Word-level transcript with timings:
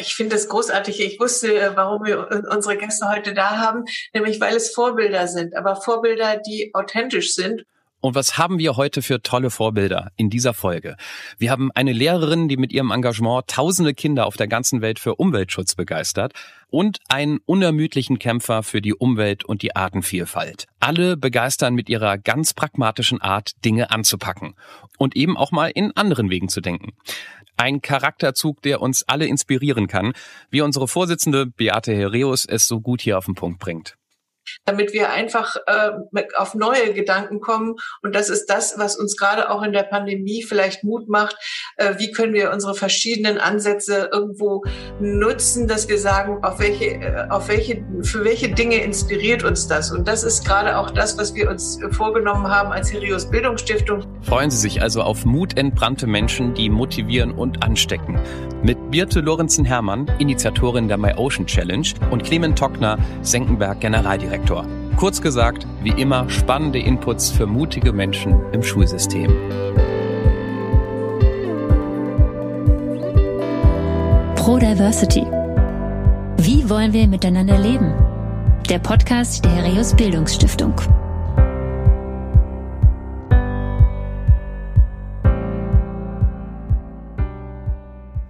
Ich 0.00 0.14
finde 0.14 0.36
es 0.36 0.48
großartig. 0.48 1.00
Ich 1.00 1.18
wusste, 1.18 1.58
äh, 1.58 1.76
warum 1.76 2.04
wir 2.04 2.28
unsere 2.50 2.76
Gäste 2.76 3.08
heute 3.08 3.32
da 3.32 3.58
haben, 3.58 3.84
nämlich 4.12 4.40
weil 4.40 4.54
es 4.56 4.74
Vorbilder 4.74 5.28
sind, 5.28 5.56
aber 5.56 5.76
Vorbilder, 5.76 6.36
die 6.36 6.70
authentisch 6.74 7.32
sind 7.32 7.64
und 8.00 8.14
was 8.14 8.38
haben 8.38 8.58
wir 8.58 8.76
heute 8.76 9.02
für 9.02 9.22
tolle 9.22 9.50
Vorbilder 9.50 10.12
in 10.16 10.30
dieser 10.30 10.54
Folge? 10.54 10.96
Wir 11.38 11.50
haben 11.50 11.70
eine 11.72 11.92
Lehrerin, 11.92 12.46
die 12.46 12.56
mit 12.56 12.72
ihrem 12.72 12.90
Engagement 12.90 13.46
tausende 13.48 13.94
Kinder 13.94 14.26
auf 14.26 14.36
der 14.36 14.48
ganzen 14.48 14.80
Welt 14.80 14.98
für 14.98 15.16
Umweltschutz 15.16 15.74
begeistert 15.74 16.32
und 16.68 16.98
einen 17.08 17.38
unermüdlichen 17.46 18.18
Kämpfer 18.18 18.62
für 18.62 18.82
die 18.82 18.94
Umwelt 18.94 19.44
und 19.44 19.62
die 19.62 19.74
Artenvielfalt. 19.74 20.66
Alle 20.78 21.16
begeistern 21.16 21.74
mit 21.74 21.88
ihrer 21.88 22.18
ganz 22.18 22.54
pragmatischen 22.54 23.20
Art, 23.20 23.52
Dinge 23.64 23.90
anzupacken 23.90 24.54
und 24.98 25.16
eben 25.16 25.36
auch 25.36 25.50
mal 25.50 25.70
in 25.74 25.96
anderen 25.96 26.30
Wegen 26.30 26.48
zu 26.48 26.60
denken. 26.60 26.92
Ein 27.56 27.80
Charakterzug, 27.80 28.60
der 28.62 28.82
uns 28.82 29.04
alle 29.08 29.26
inspirieren 29.26 29.86
kann, 29.86 30.12
wie 30.50 30.60
unsere 30.60 30.86
Vorsitzende 30.86 31.46
Beate 31.46 31.94
Hereus 31.94 32.44
es 32.44 32.68
so 32.68 32.80
gut 32.80 33.00
hier 33.00 33.16
auf 33.16 33.24
den 33.24 33.34
Punkt 33.34 33.58
bringt 33.58 33.96
damit 34.64 34.92
wir 34.92 35.10
einfach 35.10 35.56
äh, 35.66 35.90
auf 36.36 36.54
neue 36.54 36.92
Gedanken 36.92 37.40
kommen. 37.40 37.76
Und 38.02 38.14
das 38.14 38.28
ist 38.28 38.46
das, 38.46 38.78
was 38.78 38.96
uns 38.96 39.16
gerade 39.16 39.50
auch 39.50 39.62
in 39.62 39.72
der 39.72 39.82
Pandemie 39.82 40.42
vielleicht 40.42 40.84
Mut 40.84 41.08
macht. 41.08 41.36
Äh, 41.76 41.94
wie 41.98 42.12
können 42.12 42.34
wir 42.34 42.50
unsere 42.52 42.74
verschiedenen 42.74 43.38
Ansätze 43.38 44.10
irgendwo 44.12 44.64
nutzen, 45.00 45.68
dass 45.68 45.88
wir 45.88 45.98
sagen, 45.98 46.44
auf 46.44 46.58
welche, 46.58 46.86
äh, 46.86 47.26
auf 47.28 47.48
welche, 47.48 47.84
für 48.02 48.24
welche 48.24 48.48
Dinge 48.50 48.76
inspiriert 48.82 49.44
uns 49.44 49.68
das? 49.68 49.90
Und 49.90 50.06
das 50.08 50.24
ist 50.24 50.44
gerade 50.44 50.78
auch 50.78 50.90
das, 50.90 51.18
was 51.18 51.34
wir 51.34 51.50
uns 51.50 51.78
vorgenommen 51.90 52.48
haben 52.48 52.72
als 52.72 52.92
Helios 52.92 53.30
Bildungsstiftung. 53.30 54.04
Freuen 54.22 54.50
Sie 54.50 54.58
sich 54.58 54.82
also 54.82 55.02
auf 55.02 55.24
mutentbrannte 55.24 56.06
Menschen, 56.06 56.54
die 56.54 56.68
motivieren 56.70 57.32
und 57.32 57.62
anstecken. 57.62 58.18
Mit 58.62 58.90
Birte 58.90 59.20
Lorenzen-Hermann, 59.20 60.10
Initiatorin 60.18 60.88
der 60.88 60.98
My 60.98 61.14
Ocean 61.16 61.46
Challenge 61.46 61.88
und 62.10 62.24
Clement 62.24 62.58
Tockner, 62.58 62.98
Senckenberg 63.22 63.80
Generaldirektor. 63.80 64.35
Kurz 64.96 65.20
gesagt, 65.20 65.66
wie 65.82 66.00
immer 66.00 66.28
spannende 66.30 66.78
Inputs 66.78 67.30
für 67.30 67.46
mutige 67.46 67.92
Menschen 67.92 68.40
im 68.52 68.62
Schulsystem. 68.62 69.30
Pro 74.36 74.58
Diversity. 74.58 75.26
Wie 76.38 76.68
wollen 76.70 76.92
wir 76.92 77.08
miteinander 77.08 77.58
leben? 77.58 77.92
Der 78.70 78.78
Podcast 78.78 79.44
der 79.44 79.52
Herius 79.52 79.94
Bildungsstiftung. 79.94 80.74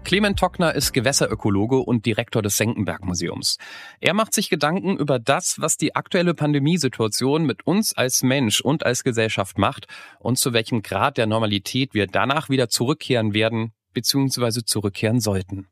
Clement 0.06 0.38
Tockner 0.38 0.72
ist 0.72 0.92
Gewässerökologe 0.92 1.78
und 1.78 2.06
Direktor 2.06 2.40
des 2.40 2.56
Senckenberg 2.56 3.04
Museums. 3.04 3.58
Er 4.00 4.14
macht 4.14 4.34
sich 4.34 4.48
Gedanken 4.48 4.96
über 4.96 5.18
das, 5.18 5.56
was 5.58 5.78
die 5.78 5.96
aktuelle 5.96 6.32
Pandemiesituation 6.32 7.44
mit 7.44 7.66
uns 7.66 7.92
als 7.98 8.22
Mensch 8.22 8.60
und 8.60 8.86
als 8.86 9.02
Gesellschaft 9.02 9.58
macht 9.58 9.88
und 10.20 10.38
zu 10.38 10.52
welchem 10.52 10.82
Grad 10.82 11.18
der 11.18 11.26
Normalität 11.26 11.92
wir 11.92 12.06
danach 12.06 12.48
wieder 12.48 12.68
zurückkehren 12.68 13.34
werden 13.34 13.72
bzw. 13.94 14.62
zurückkehren 14.64 15.18
sollten. 15.18 15.66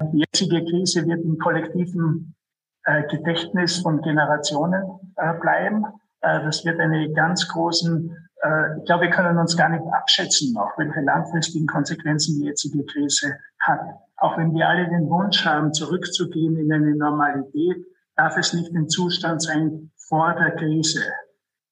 Die 0.00 0.18
jetzige 0.18 0.64
Krise 0.64 1.04
wird 1.08 1.24
im 1.24 1.36
kollektiven 1.36 2.36
äh, 2.84 3.02
Gedächtnis 3.08 3.80
von 3.80 4.00
Generationen 4.00 5.12
äh, 5.16 5.34
bleiben. 5.40 5.86
Äh, 6.20 6.44
das 6.44 6.64
wird 6.64 6.78
eine 6.78 7.12
ganz 7.14 7.48
großen 7.48 8.16
äh, 8.42 8.78
ich 8.78 8.84
glaube, 8.84 9.04
wir 9.04 9.10
können 9.10 9.38
uns 9.38 9.56
gar 9.56 9.68
nicht 9.68 9.84
abschätzen 9.92 10.52
noch, 10.52 10.76
welche 10.76 11.00
langfristigen 11.00 11.66
Konsequenzen 11.66 12.38
die 12.38 12.46
jetzige 12.46 12.84
Krise 12.84 13.36
hat. 13.60 13.80
Auch 14.16 14.36
wenn 14.38 14.54
wir 14.54 14.68
alle 14.68 14.88
den 14.88 15.08
Wunsch 15.08 15.44
haben, 15.44 15.72
zurückzugehen 15.72 16.56
in 16.56 16.72
eine 16.72 16.94
Normalität, 16.94 17.84
darf 18.16 18.36
es 18.36 18.52
nicht 18.52 18.74
ein 18.74 18.88
Zustand 18.88 19.42
sein 19.42 19.90
vor 19.96 20.34
der 20.34 20.52
Krise, 20.56 21.02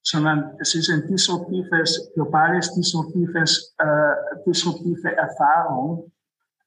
sondern 0.01 0.55
es 0.59 0.73
ist 0.75 0.89
ein 0.89 1.07
disruptives, 1.07 2.11
globales, 2.13 2.73
disruptives, 2.73 3.75
äh, 3.77 4.13
disruptive 4.47 5.15
Erfahrung. 5.15 6.11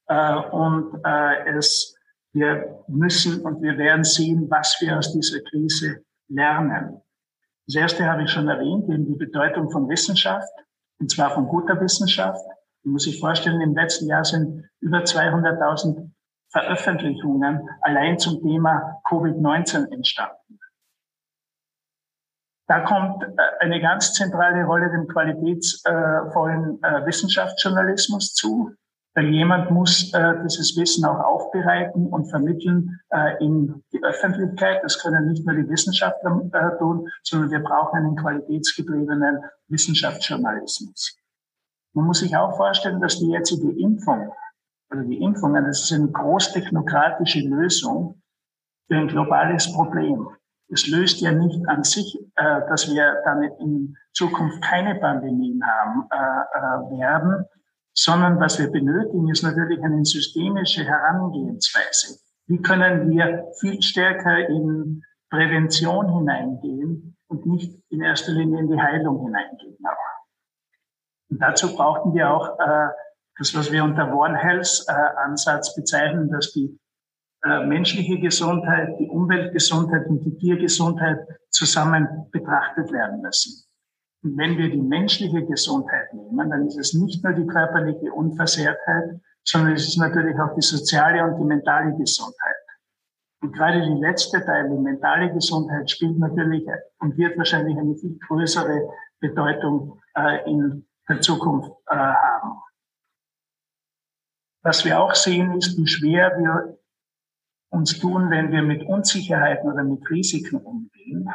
Äh, 0.07 0.35
und 0.51 1.01
äh, 1.03 1.57
es, 1.57 1.95
wir 2.31 2.79
müssen 2.87 3.41
und 3.41 3.61
wir 3.61 3.77
werden 3.77 4.03
sehen, 4.03 4.47
was 4.49 4.77
wir 4.79 4.97
aus 4.97 5.11
dieser 5.11 5.41
Krise 5.41 6.03
lernen. 6.29 7.01
Das 7.67 7.75
erste 7.75 8.05
habe 8.05 8.23
ich 8.23 8.29
schon 8.29 8.47
erwähnt, 8.47 8.89
eben 8.89 9.05
die 9.05 9.15
Bedeutung 9.15 9.71
von 9.71 9.87
Wissenschaft, 9.89 10.51
und 10.99 11.09
zwar 11.09 11.31
von 11.31 11.47
guter 11.47 11.79
Wissenschaft. 11.79 12.45
Man 12.83 12.93
muss 12.93 13.03
sich 13.03 13.19
vorstellen, 13.19 13.61
im 13.61 13.75
letzten 13.75 14.07
Jahr 14.07 14.25
sind 14.25 14.65
über 14.81 14.99
200.000 14.99 16.11
Veröffentlichungen 16.51 17.67
allein 17.81 18.19
zum 18.19 18.41
Thema 18.41 19.01
Covid-19 19.05 19.91
entstanden. 19.91 20.59
Da 22.67 22.81
kommt 22.81 23.23
äh, 23.23 23.27
eine 23.59 23.81
ganz 23.81 24.13
zentrale 24.13 24.63
Rolle 24.65 24.91
dem 24.91 25.07
qualitätsvollen 25.07 26.81
äh, 26.83 27.05
Wissenschaftsjournalismus 27.05 28.33
zu. 28.33 28.71
Weil 29.15 29.29
jemand 29.29 29.69
muss 29.69 30.11
äh, 30.13 30.33
dieses 30.43 30.75
Wissen 30.75 31.05
auch 31.05 31.19
aufbereiten 31.19 32.07
und 32.07 32.25
vermitteln 32.25 32.99
äh, 33.11 33.43
in 33.43 33.83
die 33.91 34.03
Öffentlichkeit. 34.03 34.83
Das 34.83 34.99
können 34.99 35.27
nicht 35.27 35.45
nur 35.45 35.55
die 35.55 35.69
Wissenschaftler 35.69 36.41
äh, 36.51 36.77
tun, 36.79 37.07
sondern 37.21 37.51
wir 37.51 37.59
brauchen 37.59 37.97
einen 37.97 38.15
qualitätsgetriebenen 38.15 39.39
Wissenschaftsjournalismus. 39.67 41.17
Man 41.93 42.05
muss 42.05 42.19
sich 42.19 42.35
auch 42.35 42.57
vorstellen, 42.57 42.99
dass 43.01 43.19
die 43.19 43.29
jetzige 43.29 43.71
Impfung 43.79 44.31
oder 44.91 45.03
die 45.03 45.21
Impfungen, 45.21 45.63
das 45.65 45.83
ist 45.83 45.93
eine 45.93 46.11
großtechnokratische 46.11 47.41
Lösung 47.41 48.21
für 48.87 48.95
ein 48.95 49.07
globales 49.07 49.71
Problem. 49.73 50.27
Es 50.69 50.87
löst 50.87 51.21
ja 51.21 51.31
nicht 51.31 51.67
an 51.67 51.83
sich, 51.83 52.17
äh, 52.35 52.61
dass 52.67 52.91
wir 52.91 53.21
dann 53.25 53.43
in 53.59 53.95
Zukunft 54.13 54.61
keine 54.63 54.95
Pandemien 54.95 55.61
haben 55.63 56.07
äh, 56.11 56.15
äh, 56.15 56.99
werden, 56.99 57.45
sondern 57.93 58.39
was 58.39 58.59
wir 58.59 58.71
benötigen, 58.71 59.29
ist 59.29 59.43
natürlich 59.43 59.81
eine 59.83 60.03
systemische 60.03 60.83
Herangehensweise. 60.83 62.19
Wie 62.47 62.61
können 62.61 63.09
wir 63.09 63.45
viel 63.59 63.81
stärker 63.81 64.47
in 64.49 65.03
Prävention 65.33 66.13
hineingehen 66.13 67.17
und 67.27 67.45
nicht 67.47 67.81
in 67.89 68.01
erster 68.01 68.31
Linie 68.31 68.59
in 68.59 68.67
die 68.69 68.79
Heilung 68.79 69.25
hineingehen. 69.25 69.77
Und 71.29 71.41
dazu 71.41 71.75
brauchten 71.75 72.13
wir 72.13 72.29
auch 72.29 72.59
äh, 72.59 72.89
das, 73.39 73.55
was 73.55 73.71
wir 73.71 73.83
unter 73.83 74.13
One 74.15 74.37
Health 74.37 74.85
äh, 74.87 74.91
Ansatz 74.91 75.75
bezeichnen, 75.75 76.29
dass 76.29 76.51
die 76.53 76.79
äh, 77.43 77.65
menschliche 77.65 78.19
Gesundheit, 78.19 78.89
die 78.99 79.09
Umweltgesundheit 79.09 80.05
und 80.05 80.23
die 80.23 80.37
Tiergesundheit 80.37 81.17
zusammen 81.49 82.27
betrachtet 82.31 82.91
werden 82.91 83.21
müssen. 83.21 83.65
Wenn 84.23 84.57
wir 84.57 84.69
die 84.69 84.81
menschliche 84.81 85.45
Gesundheit 85.45 86.13
nehmen, 86.13 86.49
dann 86.49 86.65
ist 86.65 86.77
es 86.77 86.93
nicht 86.93 87.23
nur 87.23 87.33
die 87.33 87.45
körperliche 87.45 88.11
Unversehrtheit, 88.13 89.19
sondern 89.43 89.73
es 89.73 89.87
ist 89.87 89.97
natürlich 89.97 90.39
auch 90.39 90.55
die 90.55 90.61
soziale 90.61 91.23
und 91.25 91.39
die 91.39 91.45
mentale 91.45 91.95
Gesundheit. 91.97 92.55
Und 93.41 93.51
gerade 93.51 93.81
die 93.81 93.99
letzte 93.99 94.43
Teil, 94.45 94.69
die 94.69 94.77
mentale 94.77 95.33
Gesundheit, 95.33 95.91
spielt 95.91 96.17
natürlich 96.17 96.65
und 96.99 97.17
wird 97.17 97.37
wahrscheinlich 97.37 97.77
eine 97.77 97.95
viel 97.95 98.17
größere 98.27 98.89
Bedeutung 99.19 100.01
äh, 100.15 100.49
in 100.49 100.87
der 101.09 101.19
Zukunft 101.19 101.69
äh, 101.87 101.95
haben. 101.95 102.61
Was 104.61 104.85
wir 104.85 105.01
auch 105.01 105.13
sehen, 105.13 105.57
ist, 105.57 105.77
wie 105.77 105.87
schwer 105.87 106.31
wir 106.37 106.77
uns 107.69 107.99
tun, 107.99 108.29
wenn 108.29 108.51
wir 108.51 108.61
mit 108.61 108.83
Unsicherheiten 108.83 109.69
oder 109.69 109.83
mit 109.83 110.09
Risiken 110.09 110.61
umgehen. 110.61 111.27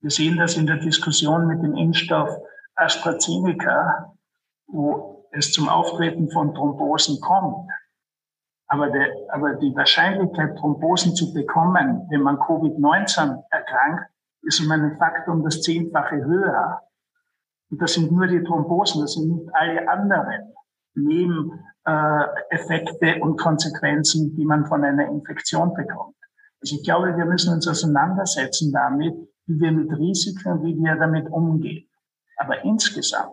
Wir 0.00 0.10
sehen 0.10 0.38
das 0.38 0.56
in 0.56 0.66
der 0.66 0.78
Diskussion 0.78 1.46
mit 1.46 1.62
dem 1.62 1.76
Impfstoff 1.76 2.30
AstraZeneca, 2.74 4.14
wo 4.68 5.28
es 5.32 5.52
zum 5.52 5.68
Auftreten 5.68 6.30
von 6.30 6.54
Thrombosen 6.54 7.20
kommt. 7.20 7.70
Aber, 8.66 8.88
der, 8.88 9.08
aber 9.30 9.54
die 9.54 9.74
Wahrscheinlichkeit, 9.74 10.56
Thrombosen 10.56 11.14
zu 11.14 11.34
bekommen, 11.34 12.06
wenn 12.10 12.22
man 12.22 12.36
Covid-19 12.36 13.42
erkrankt, 13.50 14.10
ist 14.42 14.60
um 14.60 14.70
einen 14.70 14.96
Faktor 14.96 15.34
um 15.34 15.44
das 15.44 15.60
Zehnfache 15.60 16.24
höher. 16.24 16.80
Und 17.70 17.82
das 17.82 17.92
sind 17.94 18.10
nur 18.10 18.26
die 18.26 18.42
Thrombosen, 18.42 19.02
das 19.02 19.12
sind 19.14 19.28
nicht 19.28 19.48
alle 19.54 19.88
anderen 19.88 20.52
Nebeneffekte 20.94 23.20
und 23.20 23.38
Konsequenzen, 23.38 24.34
die 24.36 24.44
man 24.44 24.66
von 24.66 24.82
einer 24.82 25.06
Infektion 25.08 25.72
bekommt. 25.74 26.16
Also 26.62 26.76
ich 26.76 26.84
glaube, 26.84 27.16
wir 27.16 27.26
müssen 27.26 27.54
uns 27.54 27.68
auseinandersetzen 27.68 28.72
damit, 28.72 29.14
wie 29.50 29.60
wir 29.60 29.72
mit 29.72 29.90
Risiken, 29.98 30.62
wie 30.62 30.76
wir 30.76 30.94
damit 30.94 31.28
umgehen. 31.30 31.88
Aber 32.36 32.64
insgesamt 32.64 33.32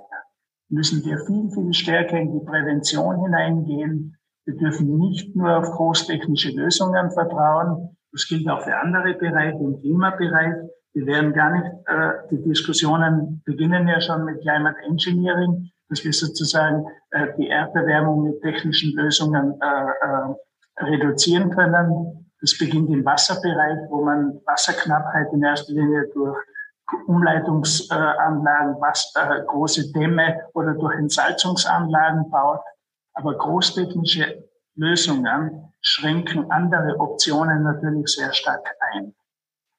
müssen 0.70 1.06
wir 1.06 1.20
viel, 1.26 1.50
viel 1.52 1.74
stärker 1.74 2.18
in 2.18 2.34
die 2.34 2.46
Prävention 2.46 3.24
hineingehen. 3.24 4.18
Wir 4.46 4.58
dürfen 4.58 4.98
nicht 4.98 5.36
nur 5.36 5.58
auf 5.58 5.72
großtechnische 5.72 6.52
Lösungen 6.52 7.12
vertrauen. 7.12 7.96
Das 8.12 8.28
gilt 8.28 8.50
auch 8.50 8.62
für 8.64 8.76
andere 8.76 9.14
Bereiche, 9.14 9.58
im 9.60 9.80
Klimabereich. 9.80 10.56
Wir 10.94 11.06
werden 11.06 11.34
gar 11.34 11.52
nicht, 11.52 11.72
äh, 11.86 12.12
die 12.32 12.42
Diskussionen 12.42 13.44
beginnen 13.46 13.88
ja 13.88 14.02
schon 14.02 14.26
mit 14.26 14.42
Climate 14.42 14.80
Engineering, 14.88 15.70
dass 15.90 16.04
wir 16.04 16.14
sozusagen 16.14 16.86
äh, 17.12 17.28
die 17.38 17.50
Erderwärmung 17.50 18.24
mit 18.24 18.42
technischen 18.42 18.96
Lösungen 18.96 19.54
äh, 19.62 19.66
äh, 19.66 20.84
reduzieren 20.84 21.52
können. 21.52 22.27
Das 22.42 22.58
beginnt 22.58 22.90
im 22.90 23.04
Wasserbereich, 23.04 23.90
wo 23.90 24.04
man 24.04 24.40
Wasserknappheit 24.46 25.34
in 25.34 25.44
erster 25.44 25.74
Linie 25.74 26.08
durch 26.14 26.38
Umleitungsanlagen, 27.08 28.76
was, 28.80 29.12
äh, 29.16 29.44
große 29.46 29.92
Dämme 29.92 30.42
oder 30.54 30.74
durch 30.74 30.96
Entsalzungsanlagen 30.96 32.30
baut. 32.30 32.62
Aber 33.14 33.38
großtechnische 33.38 34.48
Lösungen 34.76 35.74
schränken 35.82 36.50
andere 36.52 37.00
Optionen 37.00 37.64
natürlich 37.64 38.08
sehr 38.08 38.32
stark 38.34 38.66
ein. 38.94 39.16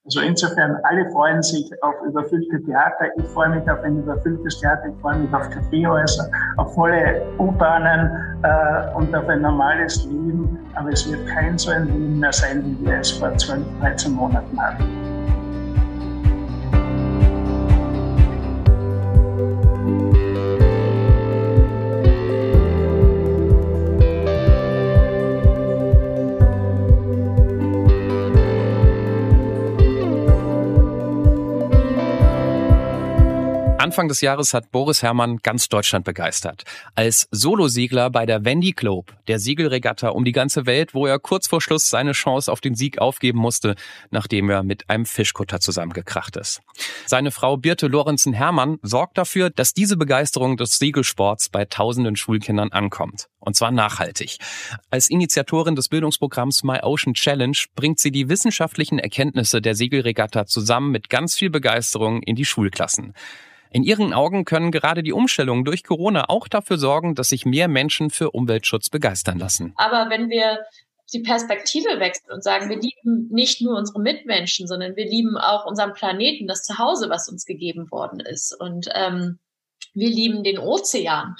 Also 0.08 0.20
insofern, 0.20 0.78
alle 0.84 1.10
freuen 1.10 1.42
sich 1.42 1.70
auf 1.82 1.94
überfüllte 2.06 2.64
Theater. 2.64 3.08
Ich 3.18 3.26
freue 3.26 3.50
mich 3.50 3.70
auf 3.70 3.82
ein 3.82 3.98
überfülltes 3.98 4.58
Theater. 4.58 4.88
Ich 4.88 4.98
freue 5.02 5.18
mich 5.18 5.34
auf 5.34 5.50
Kaffeehäuser, 5.50 6.30
auf 6.56 6.74
volle 6.74 7.20
U-Bahnen 7.38 8.10
äh, 8.42 8.96
und 8.96 9.14
auf 9.14 9.28
ein 9.28 9.42
normales 9.42 10.06
Leben. 10.06 10.58
Aber 10.76 10.88
es 10.88 11.06
wird 11.10 11.26
kein 11.26 11.58
so 11.58 11.72
ein 11.72 11.88
Leben 11.88 12.20
mehr 12.20 12.32
sein, 12.32 12.64
wie 12.64 12.86
wir 12.86 13.00
es 13.00 13.10
vor 13.10 13.36
12, 13.36 13.62
13 13.80 14.12
Monaten 14.12 14.58
hatten. 14.58 15.07
Anfang 33.88 34.08
des 34.08 34.20
Jahres 34.20 34.52
hat 34.52 34.70
Boris 34.70 35.02
Herrmann 35.02 35.38
ganz 35.38 35.70
Deutschland 35.70 36.04
begeistert. 36.04 36.64
Als 36.94 37.26
Solosegler 37.30 38.10
bei 38.10 38.26
der 38.26 38.44
Wendy 38.44 38.72
Globe, 38.72 39.14
der 39.28 39.38
Segelregatta 39.38 40.10
um 40.10 40.26
die 40.26 40.32
ganze 40.32 40.66
Welt, 40.66 40.92
wo 40.92 41.06
er 41.06 41.18
kurz 41.18 41.48
vor 41.48 41.62
Schluss 41.62 41.88
seine 41.88 42.12
Chance 42.12 42.52
auf 42.52 42.60
den 42.60 42.74
Sieg 42.74 42.98
aufgeben 42.98 43.38
musste, 43.38 43.76
nachdem 44.10 44.50
er 44.50 44.62
mit 44.62 44.90
einem 44.90 45.06
Fischkutter 45.06 45.60
zusammengekracht 45.60 46.36
ist. 46.36 46.60
Seine 47.06 47.30
Frau 47.30 47.56
Birte 47.56 47.86
Lorenzen 47.86 48.34
Herrmann 48.34 48.78
sorgt 48.82 49.16
dafür, 49.16 49.48
dass 49.48 49.72
diese 49.72 49.96
Begeisterung 49.96 50.58
des 50.58 50.76
Segelsports 50.76 51.48
bei 51.48 51.64
tausenden 51.64 52.16
Schulkindern 52.16 52.72
ankommt. 52.72 53.28
Und 53.40 53.56
zwar 53.56 53.70
nachhaltig. 53.70 54.36
Als 54.90 55.08
Initiatorin 55.08 55.76
des 55.76 55.88
Bildungsprogramms 55.88 56.62
My 56.62 56.80
Ocean 56.82 57.14
Challenge 57.14 57.56
bringt 57.74 58.00
sie 58.00 58.10
die 58.10 58.28
wissenschaftlichen 58.28 58.98
Erkenntnisse 58.98 59.62
der 59.62 59.74
Segelregatta 59.74 60.44
zusammen 60.44 60.90
mit 60.90 61.08
ganz 61.08 61.36
viel 61.36 61.48
Begeisterung 61.48 62.22
in 62.22 62.36
die 62.36 62.44
Schulklassen. 62.44 63.14
In 63.70 63.82
Ihren 63.82 64.12
Augen 64.12 64.44
können 64.44 64.72
gerade 64.72 65.02
die 65.02 65.12
Umstellungen 65.12 65.64
durch 65.64 65.84
Corona 65.84 66.28
auch 66.28 66.48
dafür 66.48 66.78
sorgen, 66.78 67.14
dass 67.14 67.28
sich 67.28 67.44
mehr 67.44 67.68
Menschen 67.68 68.10
für 68.10 68.30
Umweltschutz 68.30 68.90
begeistern 68.90 69.38
lassen. 69.38 69.74
Aber 69.76 70.10
wenn 70.10 70.30
wir 70.30 70.58
die 71.12 71.20
Perspektive 71.20 72.00
wechseln 72.00 72.32
und 72.32 72.44
sagen, 72.44 72.68
wir 72.68 72.76
lieben 72.76 73.28
nicht 73.30 73.62
nur 73.62 73.76
unsere 73.76 74.00
Mitmenschen, 74.00 74.66
sondern 74.66 74.96
wir 74.96 75.06
lieben 75.06 75.36
auch 75.38 75.64
unseren 75.64 75.94
Planeten, 75.94 76.46
das 76.46 76.62
Zuhause, 76.62 77.08
was 77.08 77.28
uns 77.28 77.46
gegeben 77.46 77.90
worden 77.90 78.20
ist. 78.20 78.54
Und 78.58 78.88
ähm, 78.94 79.38
wir 79.94 80.10
lieben 80.10 80.44
den 80.44 80.58
Ozean, 80.58 81.36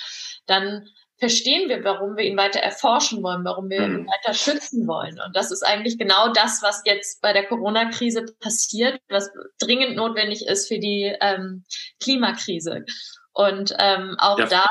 dann 0.46 0.86
verstehen 1.18 1.68
wir, 1.68 1.82
warum 1.84 2.16
wir 2.16 2.24
ihn 2.24 2.36
weiter 2.36 2.60
erforschen 2.60 3.22
wollen, 3.22 3.44
warum 3.44 3.68
wir 3.68 3.82
ihn 3.82 4.02
mhm. 4.02 4.06
weiter 4.06 4.34
schützen 4.34 4.86
wollen. 4.86 5.18
Und 5.24 5.34
das 5.34 5.50
ist 5.50 5.62
eigentlich 5.62 5.98
genau 5.98 6.32
das, 6.32 6.62
was 6.62 6.82
jetzt 6.84 7.20
bei 7.20 7.32
der 7.32 7.46
Corona-Krise 7.46 8.24
passiert, 8.40 9.00
was 9.08 9.30
dringend 9.58 9.96
notwendig 9.96 10.46
ist 10.46 10.68
für 10.68 10.78
die 10.78 11.14
ähm, 11.20 11.64
Klimakrise. 12.00 12.84
Und 13.32 13.74
ähm, 13.78 14.16
auch 14.18 14.38
ja. 14.38 14.46
da 14.46 14.66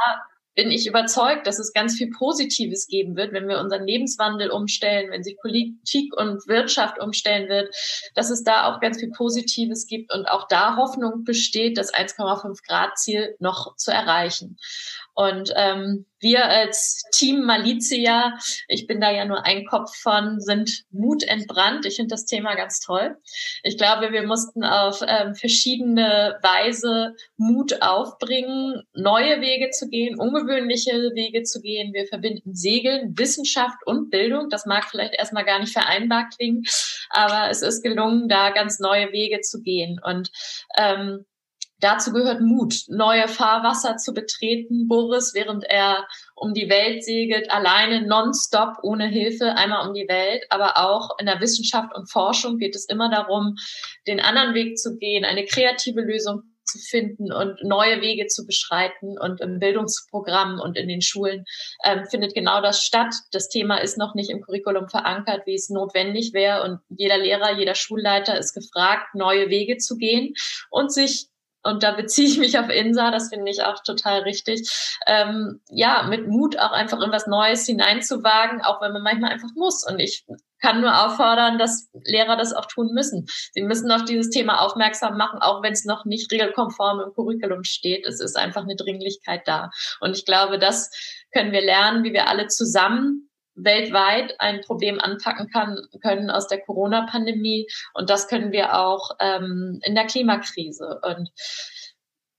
bin 0.57 0.71
ich 0.71 0.87
überzeugt, 0.87 1.45
dass 1.45 1.59
es 1.59 1.71
ganz 1.71 1.95
viel 1.95 2.09
Positives 2.09 2.87
geben 2.87 3.15
wird, 3.15 3.31
wenn 3.31 3.47
wir 3.47 3.59
unseren 3.59 3.85
Lebenswandel 3.85 4.49
umstellen, 4.49 5.11
wenn 5.11 5.23
sich 5.23 5.37
Politik 5.39 6.17
und 6.17 6.47
Wirtschaft 6.47 6.99
umstellen 6.99 7.47
wird, 7.47 7.73
dass 8.15 8.31
es 8.31 8.43
da 8.43 8.65
auch 8.65 8.79
ganz 8.79 8.99
viel 8.99 9.11
Positives 9.11 9.85
gibt 9.85 10.11
und 10.11 10.25
auch 10.25 10.47
da 10.47 10.75
Hoffnung 10.75 11.23
besteht, 11.23 11.77
das 11.77 11.93
1,5 11.93 12.65
Grad 12.67 12.97
Ziel 12.97 13.35
noch 13.39 13.75
zu 13.75 13.91
erreichen. 13.91 14.57
Und 15.13 15.53
ähm, 15.55 16.07
wir 16.19 16.45
als 16.45 17.03
Team 17.11 17.45
Malizia, 17.45 18.37
ich 18.67 18.87
bin 18.87 18.99
da 18.99 19.11
ja 19.11 19.25
nur 19.25 19.45
ein 19.45 19.65
Kopf 19.65 19.95
von, 19.95 20.39
sind 20.39 20.85
mutentbrannt. 20.91 21.85
Ich 21.85 21.97
finde 21.97 22.13
das 22.13 22.25
Thema 22.25 22.55
ganz 22.55 22.79
toll. 22.79 23.17
Ich 23.63 23.77
glaube, 23.77 24.11
wir 24.11 24.23
mussten 24.23 24.63
auf 24.63 25.01
ähm, 25.07 25.35
verschiedene 25.35 26.37
Weise 26.41 27.15
Mut 27.37 27.81
aufbringen, 27.81 28.83
neue 28.93 29.41
Wege 29.41 29.69
zu 29.69 29.89
gehen, 29.89 30.19
ungewöhnliche 30.19 30.91
Wege 31.13 31.43
zu 31.43 31.61
gehen. 31.61 31.93
Wir 31.93 32.07
verbinden 32.07 32.55
Segeln, 32.55 33.17
Wissenschaft 33.17 33.77
und 33.85 34.09
Bildung. 34.09 34.49
Das 34.49 34.65
mag 34.65 34.85
vielleicht 34.85 35.13
erstmal 35.13 35.45
gar 35.45 35.59
nicht 35.59 35.73
vereinbar 35.73 36.29
klingen, 36.35 36.63
aber 37.09 37.49
es 37.49 37.61
ist 37.61 37.83
gelungen, 37.83 38.27
da 38.27 38.49
ganz 38.49 38.79
neue 38.79 39.11
Wege 39.11 39.41
zu 39.41 39.61
gehen. 39.61 39.99
Und 40.03 40.31
ähm, 40.77 41.25
Dazu 41.79 42.11
gehört 42.11 42.41
Mut, 42.41 42.73
neue 42.87 43.27
Fahrwasser 43.27 43.97
zu 43.97 44.13
betreten. 44.13 44.87
Boris, 44.87 45.33
während 45.35 45.63
er 45.63 46.07
um 46.35 46.53
die 46.53 46.69
Welt 46.69 47.03
segelt, 47.03 47.51
alleine 47.51 48.07
nonstop, 48.07 48.77
ohne 48.81 49.07
Hilfe, 49.07 49.53
einmal 49.53 49.87
um 49.87 49.93
die 49.93 50.07
Welt. 50.07 50.43
Aber 50.49 50.77
auch 50.77 51.11
in 51.19 51.27
der 51.27 51.39
Wissenschaft 51.39 51.95
und 51.95 52.11
Forschung 52.11 52.57
geht 52.57 52.75
es 52.75 52.85
immer 52.85 53.11
darum, 53.11 53.55
den 54.07 54.19
anderen 54.19 54.55
Weg 54.55 54.77
zu 54.79 54.97
gehen, 54.97 55.23
eine 55.23 55.45
kreative 55.45 56.01
Lösung 56.01 56.41
zu 56.67 56.79
finden 56.79 57.31
und 57.31 57.63
neue 57.63 58.01
Wege 58.01 58.25
zu 58.25 58.45
beschreiten. 58.45 59.17
Und 59.19 59.39
im 59.39 59.59
Bildungsprogramm 59.59 60.59
und 60.59 60.77
in 60.77 60.87
den 60.87 61.01
Schulen 61.01 61.45
ähm, 61.85 62.05
findet 62.09 62.33
genau 62.33 62.59
das 62.59 62.81
statt. 62.81 63.13
Das 63.31 63.49
Thema 63.49 63.77
ist 63.77 63.99
noch 63.99 64.15
nicht 64.15 64.31
im 64.31 64.41
Curriculum 64.41 64.89
verankert, 64.89 65.43
wie 65.45 65.55
es 65.55 65.69
notwendig 65.69 66.33
wäre. 66.33 66.63
Und 66.63 66.79
jeder 66.89 67.19
Lehrer, 67.19 67.57
jeder 67.57 67.75
Schulleiter 67.75 68.37
ist 68.37 68.53
gefragt, 68.53 69.13
neue 69.13 69.49
Wege 69.49 69.77
zu 69.77 69.95
gehen 69.95 70.33
und 70.69 70.91
sich 70.91 71.29
und 71.67 71.83
da 71.83 71.91
beziehe 71.91 72.27
ich 72.27 72.37
mich 72.37 72.57
auf 72.57 72.69
Insa, 72.69 73.11
das 73.11 73.29
finde 73.29 73.51
ich 73.51 73.63
auch 73.63 73.83
total 73.83 74.21
richtig, 74.21 74.69
ähm, 75.05 75.61
ja, 75.69 76.03
mit 76.03 76.27
Mut 76.27 76.57
auch 76.57 76.71
einfach 76.71 77.01
in 77.01 77.11
was 77.11 77.27
Neues 77.27 77.65
hineinzuwagen, 77.65 78.61
auch 78.61 78.81
wenn 78.81 78.93
man 78.93 79.03
manchmal 79.03 79.31
einfach 79.31 79.49
muss. 79.55 79.85
Und 79.85 79.99
ich 79.99 80.25
kann 80.61 80.81
nur 80.81 81.05
auffordern, 81.05 81.57
dass 81.57 81.89
Lehrer 82.05 82.37
das 82.37 82.53
auch 82.53 82.65
tun 82.65 82.93
müssen. 82.93 83.27
Sie 83.51 83.61
müssen 83.61 83.91
auf 83.91 84.05
dieses 84.05 84.29
Thema 84.29 84.61
aufmerksam 84.61 85.17
machen, 85.17 85.39
auch 85.41 85.61
wenn 85.61 85.73
es 85.73 85.85
noch 85.85 86.05
nicht 86.05 86.31
regelkonform 86.31 87.01
im 87.01 87.13
Curriculum 87.13 87.63
steht. 87.63 88.05
Es 88.05 88.21
ist 88.21 88.37
einfach 88.37 88.63
eine 88.63 88.75
Dringlichkeit 88.75 89.41
da. 89.45 89.69
Und 89.99 90.17
ich 90.17 90.25
glaube, 90.25 90.57
das 90.59 90.89
können 91.33 91.51
wir 91.51 91.61
lernen, 91.61 92.03
wie 92.03 92.13
wir 92.13 92.27
alle 92.27 92.47
zusammen 92.47 93.29
weltweit 93.57 94.35
ein 94.39 94.61
Problem 94.61 94.99
anpacken 95.01 95.49
kann, 95.49 95.77
können 96.01 96.29
aus 96.29 96.47
der 96.47 96.61
Corona-Pandemie. 96.61 97.67
Und 97.93 98.09
das 98.09 98.27
können 98.27 98.51
wir 98.51 98.77
auch 98.77 99.11
ähm, 99.19 99.79
in 99.83 99.95
der 99.95 100.05
Klimakrise. 100.05 100.99
Und 101.03 101.31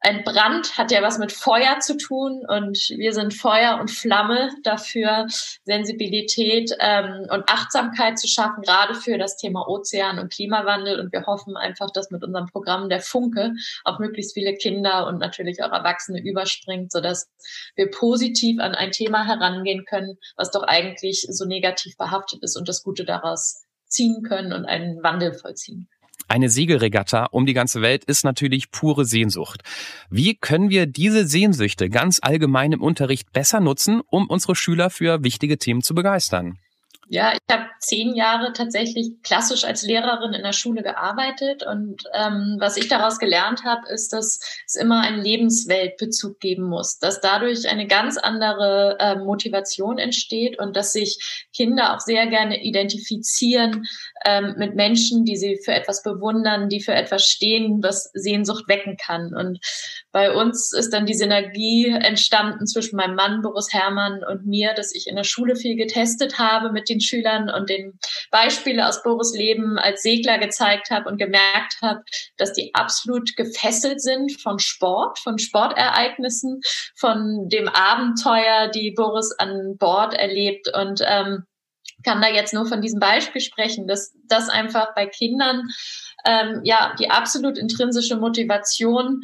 ein 0.00 0.22
Brand 0.22 0.78
hat 0.78 0.92
ja 0.92 1.02
was 1.02 1.18
mit 1.18 1.32
Feuer 1.32 1.80
zu 1.80 1.96
tun 1.96 2.44
und 2.46 2.78
wir 2.96 3.12
sind 3.12 3.34
Feuer 3.34 3.78
und 3.80 3.90
Flamme 3.90 4.50
dafür, 4.62 5.26
Sensibilität 5.64 6.70
ähm, 6.78 7.26
und 7.30 7.48
Achtsamkeit 7.48 8.18
zu 8.18 8.28
schaffen, 8.28 8.62
gerade 8.62 8.94
für 8.94 9.18
das 9.18 9.36
Thema 9.36 9.66
Ozean 9.68 10.20
und 10.20 10.32
Klimawandel. 10.32 11.00
Und 11.00 11.12
wir 11.12 11.26
hoffen 11.26 11.56
einfach, 11.56 11.90
dass 11.90 12.10
mit 12.10 12.22
unserem 12.22 12.46
Programm 12.46 12.88
der 12.88 13.00
Funke 13.00 13.54
auf 13.84 13.98
möglichst 13.98 14.34
viele 14.34 14.54
Kinder 14.54 15.06
und 15.08 15.18
natürlich 15.18 15.62
auch 15.64 15.72
Erwachsene 15.72 16.20
überspringt, 16.20 16.92
sodass 16.92 17.28
wir 17.74 17.90
positiv 17.90 18.60
an 18.60 18.76
ein 18.76 18.92
Thema 18.92 19.26
herangehen 19.26 19.84
können, 19.84 20.16
was 20.36 20.52
doch 20.52 20.62
eigentlich 20.62 21.26
so 21.28 21.44
negativ 21.44 21.96
behaftet 21.96 22.42
ist 22.42 22.56
und 22.56 22.68
das 22.68 22.84
Gute 22.84 23.04
daraus 23.04 23.64
ziehen 23.86 24.22
können 24.22 24.52
und 24.52 24.64
einen 24.64 25.02
Wandel 25.02 25.34
vollziehen. 25.34 25.88
Eine 26.28 26.50
Segelregatta 26.50 27.25
um 27.30 27.47
die 27.47 27.54
ganze 27.54 27.80
Welt 27.80 28.04
ist 28.04 28.23
natürlich 28.23 28.70
pure 28.70 29.06
Sehnsucht. 29.06 29.62
Wie 30.11 30.35
können 30.35 30.68
wir 30.68 30.85
diese 30.87 31.26
Sehnsüchte 31.26 31.88
ganz 31.88 32.20
allgemein 32.23 32.73
im 32.73 32.82
Unterricht 32.82 33.32
besser 33.32 33.61
nutzen, 33.61 34.02
um 34.06 34.28
unsere 34.28 34.54
Schüler 34.54 34.90
für 34.90 35.25
wichtige 35.25 35.56
Themen 35.56 35.82
zu 35.82 35.94
begeistern? 35.94 36.58
Ja, 37.11 37.32
ich 37.32 37.40
habe 37.50 37.64
zehn 37.80 38.14
Jahre 38.14 38.52
tatsächlich 38.52 39.23
klassisch 39.23 39.64
als 39.64 39.82
Lehrerin 39.82 40.35
in 40.35 40.42
der 40.42 40.52
Schule 40.52 40.82
gearbeitet 40.82 41.62
und 41.62 42.04
ähm, 42.12 42.58
was 42.61 42.76
ich 42.76 42.88
daraus 42.88 43.18
gelernt 43.18 43.64
habe, 43.64 43.88
ist, 43.88 44.12
dass 44.12 44.40
es 44.66 44.75
immer 44.75 45.00
einen 45.00 45.23
Lebensweltbezug 45.23 46.38
geben 46.38 46.64
muss, 46.64 46.99
dass 46.99 47.23
dadurch 47.23 47.66
eine 47.66 47.87
ganz 47.87 48.18
andere 48.18 48.99
äh, 49.00 49.16
Motivation 49.16 49.97
entsteht 49.97 50.58
und 50.58 50.76
dass 50.76 50.92
sich 50.92 51.47
Kinder 51.56 51.97
auch 51.97 52.00
sehr 52.00 52.26
gerne 52.26 52.62
identifizieren 52.62 53.87
ähm, 54.25 54.54
mit 54.58 54.75
Menschen, 54.75 55.25
die 55.25 55.37
sie 55.37 55.58
für 55.64 55.72
etwas 55.72 56.02
bewundern, 56.02 56.68
die 56.68 56.80
für 56.80 56.94
etwas 56.94 57.25
stehen, 57.25 57.82
was 57.82 58.10
Sehnsucht 58.14 58.68
wecken 58.68 58.96
kann. 58.96 59.34
Und 59.34 59.60
bei 60.12 60.32
uns 60.32 60.72
ist 60.72 60.92
dann 60.92 61.06
die 61.06 61.14
Synergie 61.14 61.88
entstanden 61.88 62.66
zwischen 62.66 62.96
meinem 62.96 63.14
Mann 63.14 63.42
Boris 63.42 63.72
Herrmann 63.72 64.25
und 64.25 64.46
mir, 64.46 64.75
dass 64.75 64.94
ich 64.94 65.06
in 65.06 65.16
der 65.16 65.25
Schule 65.25 65.56
viel 65.56 65.76
getestet 65.76 66.38
habe 66.38 66.72
mit 66.72 66.88
den 66.88 67.00
Schülern 67.00 67.50
und 67.50 67.68
den 67.70 67.98
Beispiele 68.30 68.87
aus 68.87 69.02
Boris 69.02 69.34
Leben 69.34 69.78
als 69.78 70.02
Segler 70.02 70.38
gezeigt 70.38 70.90
habe 70.90 71.08
und 71.08 71.18
gemerkt 71.18 71.78
habe, 71.82 72.02
dass 72.37 72.52
die 72.52 72.70
absolut 72.75 73.37
gefesselt 73.37 74.00
sind 74.00 74.40
von 74.40 74.58
Sport, 74.58 75.18
von 75.18 75.38
Sportereignissen, 75.38 76.60
von 76.96 77.48
dem 77.48 77.68
Abenteuer, 77.68 78.68
die 78.68 78.92
Boris 78.92 79.32
an 79.38 79.76
Bord 79.78 80.14
erlebt 80.14 80.68
und 80.75 81.02
ähm, 81.06 81.44
kann 82.04 82.20
da 82.20 82.28
jetzt 82.28 82.54
nur 82.54 82.66
von 82.66 82.80
diesem 82.80 83.00
Beispiel 83.00 83.40
sprechen, 83.40 83.86
dass 83.86 84.12
das 84.24 84.48
einfach 84.48 84.94
bei 84.94 85.06
Kindern 85.06 85.68
ähm, 86.24 86.60
ja 86.64 86.94
die 86.98 87.10
absolut 87.10 87.58
intrinsische 87.58 88.16
Motivation 88.16 89.22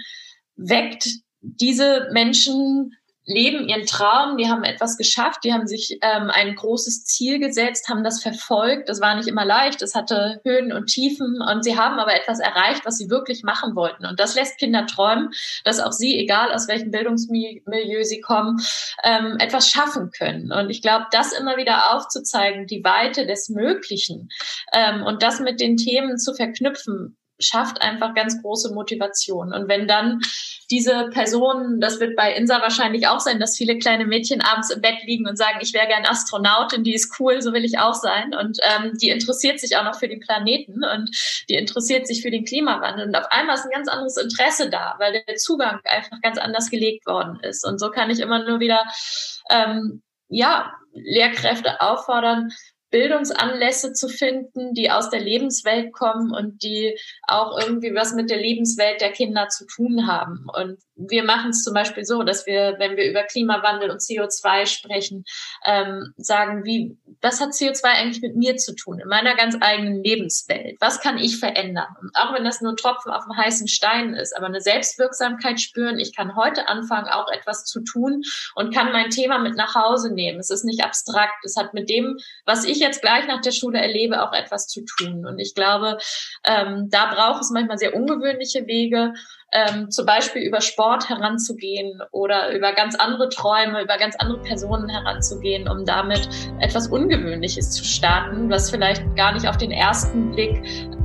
weckt, 0.57 1.09
diese 1.41 2.09
Menschen 2.13 2.97
leben 3.27 3.69
ihren 3.69 3.87
Traum, 3.87 4.37
die 4.37 4.49
haben 4.49 4.65
etwas 4.65 4.99
geschafft, 4.99 5.45
die 5.45 5.53
haben 5.53 5.67
sich 5.67 5.99
ähm, 6.03 6.31
ein 6.31 6.55
großes 6.55 7.05
Ziel 7.05 7.39
gesetzt, 7.39 7.89
haben 7.89 8.05
das 8.05 8.23
verfolgt. 8.23 8.89
Das 8.89 9.01
war 9.01 9.15
nicht 9.15 9.29
immer 9.29 9.45
leicht, 9.45 9.83
es 9.83 9.95
hatte 9.95 10.41
Höhen 10.45 10.73
und 10.73 10.87
Tiefen 10.87 11.41
und 11.41 11.65
sie 11.65 11.79
haben 11.79 11.99
aber 11.99 12.15
etwas 12.15 12.39
erreicht, 12.39 12.85
was 12.85 12.99
sie 12.99 13.09
wirklich 13.09 13.43
machen 13.43 13.75
wollten. 13.75 14.05
Und 14.05 14.21
das 14.21 14.35
lässt 14.35 14.59
Kinder 14.59 14.87
träumen, 14.87 15.31
dass 15.65 15.81
auch 15.81 15.93
sie, 15.93 16.19
egal 16.19 16.53
aus 16.53 16.69
welchem 16.69 16.91
Bildungsmilieu 16.91 18.05
sie 18.05 18.21
kommen, 18.21 18.61
ähm, 19.03 19.37
etwas 19.39 19.69
schaffen 19.69 20.11
können. 20.11 20.53
Und 20.53 20.71
ich 20.71 20.83
glaube, 20.83 21.07
das 21.11 21.33
immer 21.33 21.57
wieder 21.57 21.95
aufzuzeigen, 21.95 22.67
die 22.67 22.85
Weite 22.85 23.27
des 23.27 23.49
Möglichen 23.49 24.29
ähm, 24.73 25.03
und 25.03 25.23
das 25.23 25.41
mit 25.41 25.61
den 25.61 25.77
Themen 25.77 26.19
zu 26.19 26.35
verknüpfen, 26.35 27.17
schafft 27.47 27.83
einfach 27.83 28.15
ganz 28.15 28.41
große 28.43 28.73
Motivation. 28.75 29.53
Und 29.53 29.69
wenn 29.69 29.87
dann 29.87 30.21
diese 30.71 31.09
Personen, 31.11 31.81
das 31.81 32.01
wird 32.01 32.17
bei 32.17 32.35
INSA 32.35 32.61
wahrscheinlich 32.61 33.07
auch 33.07 33.21
sein, 33.21 33.39
dass 33.39 33.57
viele 33.57 33.79
kleine 33.79 34.07
Mädchen 34.07 34.41
abends 34.41 34.71
im 34.71 34.81
Bett 34.81 35.03
liegen 35.05 35.29
und 35.29 35.37
sagen, 35.37 35.59
ich 35.61 35.73
wäre 35.73 35.87
gern 35.87 36.07
Astronautin, 36.07 36.85
die 36.85 36.95
ist 36.95 37.15
cool, 37.21 37.43
so 37.43 37.53
will 37.53 37.65
ich 37.65 37.79
auch 37.79 37.95
sein. 37.95 38.35
Und 38.35 38.59
ähm, 38.63 38.93
die 39.01 39.11
interessiert 39.11 39.61
sich 39.61 39.77
auch 39.77 39.85
noch 39.85 39.99
für 39.99 40.09
den 40.09 40.21
Planeten 40.21 40.83
und 40.85 41.11
die 41.49 41.55
interessiert 41.55 42.07
sich 42.07 42.23
für 42.23 42.31
den 42.31 42.45
Klimawandel. 42.45 43.09
Und 43.09 43.17
auf 43.17 43.31
einmal 43.31 43.57
ist 43.57 43.65
ein 43.65 43.71
ganz 43.71 43.89
anderes 43.89 44.17
Interesse 44.17 44.71
da, 44.71 44.97
weil 44.99 45.23
der 45.27 45.37
Zugang 45.37 45.81
einfach 45.85 46.21
ganz 46.23 46.39
anders 46.39 46.71
gelegt 46.71 47.07
worden 47.07 47.39
ist. 47.43 47.67
Und 47.67 47.79
so 47.79 47.91
kann 47.91 48.11
ich 48.11 48.21
immer 48.21 48.45
nur 48.45 48.61
wieder 48.61 48.85
ähm, 49.51 50.03
ja, 50.29 50.73
Lehrkräfte 50.93 51.81
auffordern, 51.81 52.51
Bildungsanlässe 52.95 53.93
zu 53.93 54.09
finden, 54.09 54.73
die 54.73 54.89
aus 54.89 55.11
der 55.11 55.19
Lebenswelt 55.19 55.93
kommen 55.93 56.33
und 56.33 56.63
die 56.63 56.97
auch 57.27 57.59
irgendwie 57.59 57.93
was 57.93 58.15
mit 58.15 58.31
der 58.31 58.39
Lebenswelt 58.39 59.01
der 59.01 59.11
Kinder 59.11 59.49
zu 59.49 59.67
tun 59.67 60.07
haben. 60.07 60.47
Und 60.57 60.79
wir 60.95 61.25
machen 61.25 61.51
es 61.51 61.65
zum 61.65 61.75
Beispiel 61.75 62.05
so, 62.05 62.23
dass 62.23 62.47
wir, 62.47 62.77
wenn 62.79 62.97
wir 62.97 63.11
über 63.11 63.25
Klimawandel 63.25 63.91
und 63.91 64.01
CO2 64.01 64.67
sprechen, 64.67 65.25
ähm, 65.67 66.15
sagen, 66.17 66.65
wie, 66.65 66.97
was 67.21 67.41
hat 67.41 67.51
CO2 67.51 67.85
eigentlich 67.85 68.23
mit 68.23 68.37
mir 68.37 68.57
zu 68.59 68.77
tun, 68.77 69.01
in 69.01 69.09
meiner 69.09 69.35
ganz 69.35 69.57
eigenen 69.61 70.05
Lebenswelt? 70.05 70.77
Was 70.79 71.01
kann 71.01 71.19
ich 71.19 71.39
verändern? 71.39 71.97
Und 72.01 72.11
auch 72.15 72.33
wenn 72.33 72.45
das 72.45 72.61
nur 72.61 72.77
Tropfen 72.77 73.11
auf 73.11 73.25
dem 73.25 73.37
heißen 73.37 73.67
Stein 73.67 74.15
ist, 74.15 74.37
aber 74.37 74.47
eine 74.47 74.61
Selbstwirksamkeit 74.61 75.61
spüren, 75.61 75.99
ich 75.99 76.15
kann 76.15 76.37
heute 76.37 76.69
anfangen, 76.69 77.09
auch 77.09 77.29
etwas 77.33 77.65
zu 77.65 77.81
tun 77.81 78.23
und 78.55 78.73
kann 78.73 78.93
mein 78.93 79.11
Thema 79.11 79.41
mit 79.41 79.57
nach 79.57 79.75
Hause 79.75 80.15
nehmen. 80.15 80.39
Es 80.39 80.51
ist 80.51 80.65
nicht 80.65 80.85
abstrakt. 80.85 81.45
Es 81.45 81.57
hat 81.57 81.75
mit 81.75 81.89
dem, 81.89 82.19
was 82.45 82.65
ich 82.65 82.84
jetzt 82.85 83.03
gleich 83.03 83.27
nach 83.27 83.41
der 83.41 83.51
Schule 83.51 83.81
erlebe, 83.81 84.23
auch 84.23 84.33
etwas 84.33 84.69
zu 84.69 84.85
tun. 84.85 85.27
Und 85.27 85.39
ich 85.39 85.55
glaube, 85.55 85.99
ähm, 86.45 86.89
da 86.91 87.13
braucht 87.13 87.43
es 87.43 87.51
manchmal 87.51 87.79
sehr 87.79 87.95
ungewöhnliche 87.95 88.67
Wege, 88.67 89.15
ähm, 89.53 89.91
zum 89.91 90.05
Beispiel 90.05 90.43
über 90.43 90.61
Sport 90.61 91.09
heranzugehen 91.09 92.03
oder 92.11 92.55
über 92.55 92.73
ganz 92.73 92.97
andere 92.97 93.29
Träume, 93.29 93.83
über 93.83 93.97
ganz 93.99 94.17
andere 94.17 94.41
Personen 94.43 94.89
heranzugehen, 94.89 95.69
um 95.69 95.85
damit 95.85 96.29
etwas 96.61 96.89
Ungewöhnliches 96.89 97.71
zu 97.71 97.85
starten, 97.85 98.51
was 98.51 98.71
vielleicht 98.71 99.03
gar 99.17 99.33
nicht 99.33 99.47
auf 99.47 99.57
den 99.57 99.71
ersten 99.71 100.33
Blick 100.33 100.63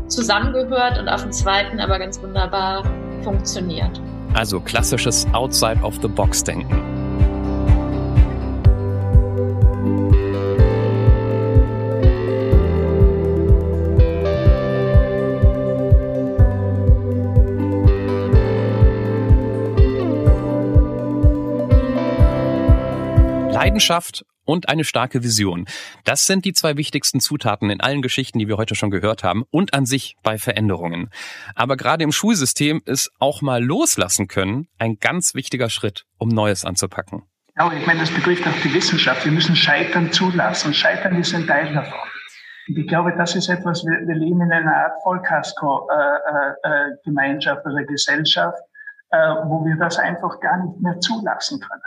zusammengehört 0.08 0.98
und 0.98 1.08
auf 1.08 1.22
den 1.22 1.32
zweiten 1.32 1.80
aber 1.80 2.00
ganz 2.00 2.22
wunderbar 2.22 2.84
funktioniert. 3.24 4.02
Also 4.34 4.60
klassisches 4.60 5.28
Outside 5.34 5.84
Leidenschaft 23.70 24.26
und 24.46 24.68
eine 24.68 24.84
starke 24.84 25.24
Vision. 25.24 25.68
Das 26.04 26.26
sind 26.26 26.44
die 26.44 26.54
zwei 26.54 26.76
wichtigsten 26.76 27.20
Zutaten 27.20 27.70
in 27.70 27.82
allen 27.82 28.02
Geschichten, 28.02 28.40
die 28.40 28.48
wir 28.48 28.58
heute 28.58 28.74
schon 28.74 28.90
gehört 28.90 29.24
haben 29.24 29.44
und 29.52 29.76
an 29.76 29.86
sich 29.86 30.16
bei 30.24 30.40
Veränderungen. 30.40 31.12
Aber 31.54 31.78
gerade 31.78 32.04
im 32.04 32.12
Schulsystem 32.12 32.82
ist 32.86 33.12
auch 33.20 33.44
mal 33.44 33.64
loslassen 33.64 34.28
können 34.28 34.68
ein 34.80 34.98
ganz 34.98 35.36
wichtiger 35.36 35.70
Schritt, 35.70 36.08
um 36.18 36.30
Neues 36.30 36.66
anzupacken. 36.66 37.22
Ja, 37.60 37.72
ich 37.72 37.86
meine, 37.86 38.00
das 38.00 38.10
betrifft 38.10 38.48
auch 38.48 38.60
die 38.64 38.74
Wissenschaft. 38.74 39.24
Wir 39.24 39.32
müssen 39.32 39.56
Scheitern 39.56 40.12
zulassen. 40.12 40.74
Scheitern 40.74 41.16
ist 41.18 41.36
ein 41.36 41.46
Teil 41.46 41.72
davon. 41.72 42.10
Und 42.70 42.76
ich 42.76 42.88
glaube, 42.88 43.14
das 43.16 43.36
ist 43.36 43.50
etwas, 43.50 43.86
wir, 43.86 44.08
wir 44.08 44.16
leben 44.16 44.42
in 44.42 44.52
einer 44.52 44.76
Art 44.76 44.94
Vollkasko-Gemeinschaft 45.04 47.64
äh, 47.64 47.70
äh, 47.70 47.72
oder 47.72 47.84
Gesellschaft, 47.84 48.64
äh, 49.12 49.36
wo 49.46 49.64
wir 49.64 49.76
das 49.76 50.00
einfach 50.00 50.40
gar 50.40 50.66
nicht 50.66 50.82
mehr 50.82 51.00
zulassen 51.00 51.60
können. 51.60 51.84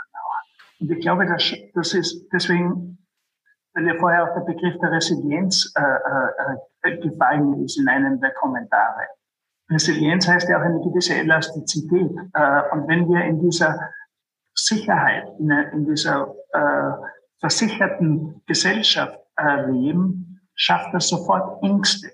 Und 0.82 0.90
ich 0.90 1.00
glaube, 1.00 1.26
das, 1.26 1.54
das 1.74 1.94
ist 1.94 2.26
deswegen, 2.32 2.98
weil 3.72 3.86
ja 3.86 3.94
vorher 4.00 4.24
auch 4.24 4.34
der 4.34 4.52
Begriff 4.52 4.76
der 4.80 4.90
Resilienz 4.90 5.72
äh, 5.76 6.90
äh, 6.90 6.98
gefallen 6.98 7.64
ist 7.64 7.78
in 7.78 7.86
einem 7.86 8.20
der 8.20 8.32
Kommentare. 8.32 9.06
Resilienz 9.70 10.26
heißt 10.26 10.48
ja 10.48 10.58
auch 10.58 10.64
eine 10.64 10.80
gewisse 10.80 11.14
Elastizität. 11.14 12.10
Äh, 12.34 12.62
und 12.72 12.88
wenn 12.88 13.08
wir 13.08 13.24
in 13.24 13.40
dieser 13.40 13.78
Sicherheit, 14.54 15.28
in, 15.38 15.50
in 15.50 15.86
dieser 15.86 16.34
äh, 16.52 16.92
versicherten 17.38 18.42
Gesellschaft 18.46 19.16
äh, 19.36 19.70
leben, 19.70 20.40
schafft 20.56 20.92
das 20.92 21.08
sofort 21.08 21.62
Ängste. 21.62 22.10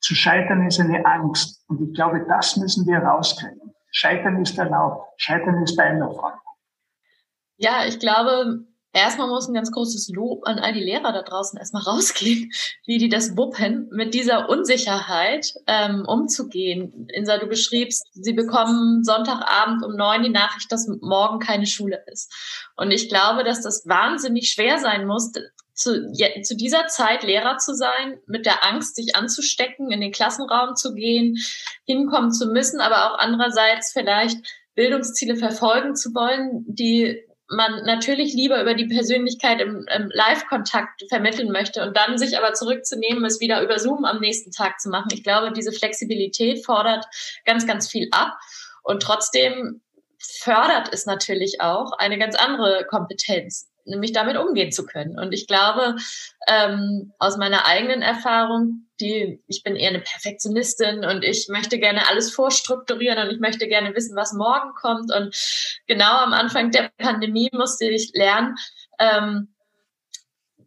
Zu 0.00 0.16
scheitern 0.16 0.66
ist 0.66 0.80
eine 0.80 1.06
Angst. 1.06 1.64
Und 1.68 1.80
ich 1.80 1.94
glaube, 1.94 2.26
das 2.28 2.56
müssen 2.56 2.88
wir 2.88 2.98
rauskriegen. 2.98 3.72
Scheitern 3.92 4.42
ist 4.42 4.58
erlaubt. 4.58 5.06
Scheitern 5.16 5.62
ist 5.62 5.76
Teil 5.76 6.00
davon. 6.00 6.32
Ja, 7.62 7.84
ich 7.86 7.98
glaube, 7.98 8.64
erstmal 8.94 9.28
muss 9.28 9.46
ein 9.46 9.52
ganz 9.52 9.70
großes 9.70 10.08
Lob 10.14 10.46
an 10.46 10.58
all 10.58 10.72
die 10.72 10.82
Lehrer 10.82 11.12
da 11.12 11.20
draußen 11.20 11.58
erstmal 11.58 11.82
rausgehen, 11.86 12.50
wie 12.86 12.96
die 12.96 13.10
das 13.10 13.36
wuppen, 13.36 13.90
mit 13.92 14.14
dieser 14.14 14.48
Unsicherheit 14.48 15.52
ähm, 15.66 16.06
umzugehen. 16.06 17.06
Insa, 17.12 17.36
du 17.36 17.46
beschriebst, 17.46 18.06
sie 18.14 18.32
bekommen 18.32 19.04
Sonntagabend 19.04 19.84
um 19.84 19.94
neun 19.94 20.22
die 20.22 20.30
Nachricht, 20.30 20.72
dass 20.72 20.88
morgen 21.02 21.38
keine 21.38 21.66
Schule 21.66 22.02
ist. 22.10 22.32
Und 22.76 22.92
ich 22.92 23.10
glaube, 23.10 23.44
dass 23.44 23.60
das 23.60 23.86
wahnsinnig 23.86 24.50
schwer 24.50 24.78
sein 24.78 25.06
muss, 25.06 25.30
zu, 25.74 26.08
ja, 26.14 26.28
zu 26.42 26.56
dieser 26.56 26.86
Zeit 26.86 27.24
Lehrer 27.24 27.58
zu 27.58 27.74
sein, 27.74 28.20
mit 28.26 28.46
der 28.46 28.64
Angst, 28.66 28.96
sich 28.96 29.16
anzustecken, 29.16 29.90
in 29.90 30.00
den 30.00 30.12
Klassenraum 30.12 30.76
zu 30.76 30.94
gehen, 30.94 31.36
hinkommen 31.84 32.32
zu 32.32 32.46
müssen, 32.46 32.80
aber 32.80 33.12
auch 33.12 33.18
andererseits 33.18 33.92
vielleicht 33.92 34.38
Bildungsziele 34.74 35.36
verfolgen 35.36 35.94
zu 35.94 36.14
wollen, 36.14 36.64
die 36.66 37.22
man 37.50 37.84
natürlich 37.84 38.32
lieber 38.32 38.60
über 38.62 38.74
die 38.74 38.86
Persönlichkeit 38.86 39.60
im, 39.60 39.84
im 39.94 40.10
Live-Kontakt 40.12 41.04
vermitteln 41.08 41.50
möchte 41.50 41.82
und 41.82 41.96
dann 41.96 42.16
sich 42.16 42.38
aber 42.38 42.54
zurückzunehmen, 42.54 43.24
es 43.24 43.40
wieder 43.40 43.60
über 43.62 43.78
Zoom 43.78 44.04
am 44.04 44.20
nächsten 44.20 44.52
Tag 44.52 44.80
zu 44.80 44.88
machen. 44.88 45.08
Ich 45.12 45.24
glaube, 45.24 45.52
diese 45.52 45.72
Flexibilität 45.72 46.64
fordert 46.64 47.06
ganz, 47.44 47.66
ganz 47.66 47.90
viel 47.90 48.08
ab. 48.12 48.38
Und 48.82 49.02
trotzdem 49.02 49.80
fördert 50.18 50.92
es 50.92 51.06
natürlich 51.06 51.60
auch 51.60 51.92
eine 51.98 52.18
ganz 52.18 52.36
andere 52.36 52.86
Kompetenz, 52.88 53.68
nämlich 53.84 54.12
damit 54.12 54.36
umgehen 54.36 54.70
zu 54.70 54.86
können. 54.86 55.18
Und 55.18 55.32
ich 55.32 55.48
glaube, 55.48 55.96
ähm, 56.46 57.12
aus 57.18 57.36
meiner 57.36 57.66
eigenen 57.66 58.00
Erfahrung, 58.00 58.86
die, 59.00 59.42
ich 59.46 59.62
bin 59.62 59.76
eher 59.76 59.90
eine 59.90 60.00
Perfektionistin 60.00 61.04
und 61.04 61.22
ich 61.22 61.48
möchte 61.48 61.78
gerne 61.78 62.08
alles 62.08 62.32
vorstrukturieren 62.32 63.18
und 63.18 63.34
ich 63.34 63.40
möchte 63.40 63.66
gerne 63.66 63.94
wissen, 63.94 64.16
was 64.16 64.32
morgen 64.32 64.72
kommt. 64.74 65.12
Und 65.12 65.34
genau 65.86 66.18
am 66.18 66.32
Anfang 66.32 66.70
der 66.70 66.90
Pandemie 66.98 67.50
musste 67.52 67.88
ich 67.88 68.12
lernen, 68.14 68.56
ähm, 68.98 69.54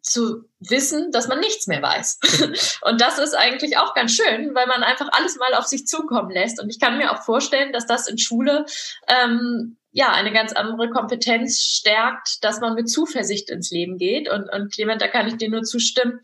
zu 0.02 0.50
wissen, 0.70 1.12
dass 1.12 1.28
man 1.28 1.40
nichts 1.40 1.68
mehr 1.68 1.82
weiß. 1.82 2.20
Und 2.82 3.02
das 3.02 3.20
ist 3.20 3.36
eigentlich 3.36 3.78
auch 3.78 3.94
ganz 3.94 4.14
schön, 4.16 4.54
weil 4.56 4.68
man 4.68 4.84
einfach 4.84 5.10
alles 5.12 5.38
mal 5.38 5.54
auf 5.56 5.66
sich 5.66 5.88
zukommen 5.88 6.32
lässt. 6.32 6.62
Und 6.62 6.70
ich 6.70 6.80
kann 6.80 6.98
mir 6.98 7.12
auch 7.12 7.24
vorstellen, 7.24 7.74
dass 7.74 7.86
das 7.86 8.08
in 8.08 8.18
Schule 8.18 8.66
ähm, 9.08 9.78
ja, 9.96 10.12
eine 10.12 10.34
ganz 10.34 10.54
andere 10.54 10.90
Kompetenz 10.90 11.62
stärkt, 11.62 12.44
dass 12.44 12.60
man 12.60 12.74
mit 12.74 12.90
Zuversicht 12.90 13.52
ins 13.52 13.70
Leben 13.70 14.00
geht. 14.00 14.28
Und, 14.28 14.50
und 14.52 14.74
Clement, 14.74 15.00
da 15.00 15.08
kann 15.08 15.28
ich 15.28 15.38
dir 15.38 15.50
nur 15.50 15.62
zustimmen, 15.62 16.20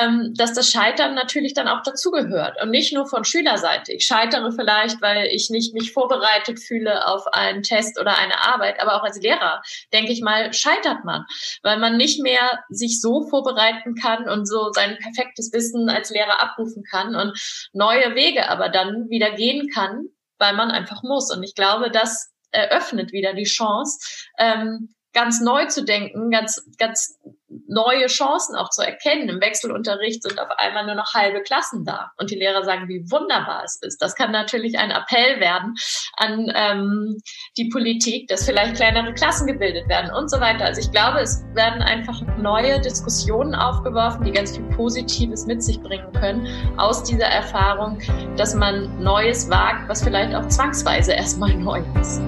ähm, 0.00 0.32
dass 0.36 0.52
das 0.52 0.70
Scheitern 0.70 1.16
natürlich 1.16 1.52
dann 1.52 1.66
auch 1.66 1.82
dazugehört. 1.82 2.62
Und 2.62 2.70
nicht 2.70 2.92
nur 2.92 3.06
von 3.06 3.24
Schülerseite. 3.24 3.92
Ich 3.92 4.04
scheitere 4.04 4.52
vielleicht, 4.52 5.02
weil 5.02 5.26
ich 5.26 5.50
nicht 5.50 5.74
mich 5.74 5.92
vorbereitet 5.92 6.60
fühle 6.60 7.04
auf 7.08 7.26
einen 7.32 7.64
Test 7.64 7.98
oder 7.98 8.16
eine 8.16 8.46
Arbeit. 8.46 8.80
Aber 8.80 8.94
auch 8.94 9.02
als 9.02 9.20
Lehrer, 9.20 9.60
denke 9.92 10.12
ich 10.12 10.22
mal, 10.22 10.52
scheitert 10.52 11.04
man, 11.04 11.24
weil 11.64 11.78
man 11.78 11.96
nicht 11.96 12.22
mehr 12.22 12.60
sich 12.68 13.00
so 13.00 13.26
vorbereiten 13.70 13.94
kann 13.94 14.28
und 14.28 14.46
so 14.46 14.72
sein 14.72 14.98
perfektes 14.98 15.52
Wissen 15.52 15.88
als 15.88 16.10
Lehrer 16.10 16.40
abrufen 16.40 16.84
kann 16.84 17.14
und 17.14 17.68
neue 17.72 18.14
Wege 18.14 18.48
aber 18.48 18.68
dann 18.68 19.08
wieder 19.08 19.32
gehen 19.32 19.68
kann, 19.70 20.06
weil 20.38 20.54
man 20.54 20.70
einfach 20.70 21.02
muss. 21.02 21.34
Und 21.34 21.42
ich 21.42 21.54
glaube, 21.54 21.90
dass 21.90 22.30
eröffnet 22.52 23.12
wieder 23.12 23.34
die 23.34 23.44
Chance, 23.44 24.00
ähm, 24.38 24.94
ganz 25.12 25.40
neu 25.40 25.66
zu 25.66 25.84
denken, 25.84 26.30
ganz, 26.30 26.68
ganz 26.78 27.18
neue 27.66 28.06
Chancen 28.06 28.54
auch 28.56 28.70
zu 28.70 28.82
erkennen. 28.82 29.28
Im 29.28 29.40
Wechselunterricht 29.40 30.22
sind 30.22 30.38
auf 30.38 30.48
einmal 30.56 30.86
nur 30.86 30.94
noch 30.94 31.14
halbe 31.14 31.42
Klassen 31.42 31.84
da 31.84 32.12
und 32.18 32.30
die 32.30 32.36
Lehrer 32.36 32.64
sagen, 32.64 32.88
wie 32.88 33.10
wunderbar 33.10 33.62
es 33.64 33.80
ist. 33.82 34.00
Das 34.00 34.14
kann 34.14 34.30
natürlich 34.30 34.78
ein 34.78 34.90
Appell 34.90 35.40
werden 35.40 35.74
an 36.16 36.52
ähm, 36.54 37.20
die 37.56 37.68
Politik, 37.68 38.28
dass 38.28 38.44
vielleicht 38.44 38.76
kleinere 38.76 39.12
Klassen 39.14 39.46
gebildet 39.46 39.88
werden 39.88 40.12
und 40.12 40.30
so 40.30 40.40
weiter. 40.40 40.64
Also 40.64 40.80
ich 40.80 40.90
glaube, 40.92 41.20
es 41.20 41.42
werden 41.54 41.82
einfach 41.82 42.20
neue 42.38 42.80
Diskussionen 42.80 43.54
aufgeworfen, 43.54 44.24
die 44.24 44.32
ganz 44.32 44.56
viel 44.56 44.68
Positives 44.70 45.46
mit 45.46 45.62
sich 45.62 45.80
bringen 45.80 46.12
können 46.12 46.46
aus 46.76 47.02
dieser 47.02 47.26
Erfahrung, 47.26 48.00
dass 48.36 48.54
man 48.54 49.02
Neues 49.02 49.50
wagt, 49.50 49.88
was 49.88 50.02
vielleicht 50.02 50.34
auch 50.34 50.46
zwangsweise 50.48 51.12
erstmal 51.12 51.54
neu 51.54 51.82
ist. 52.00 52.20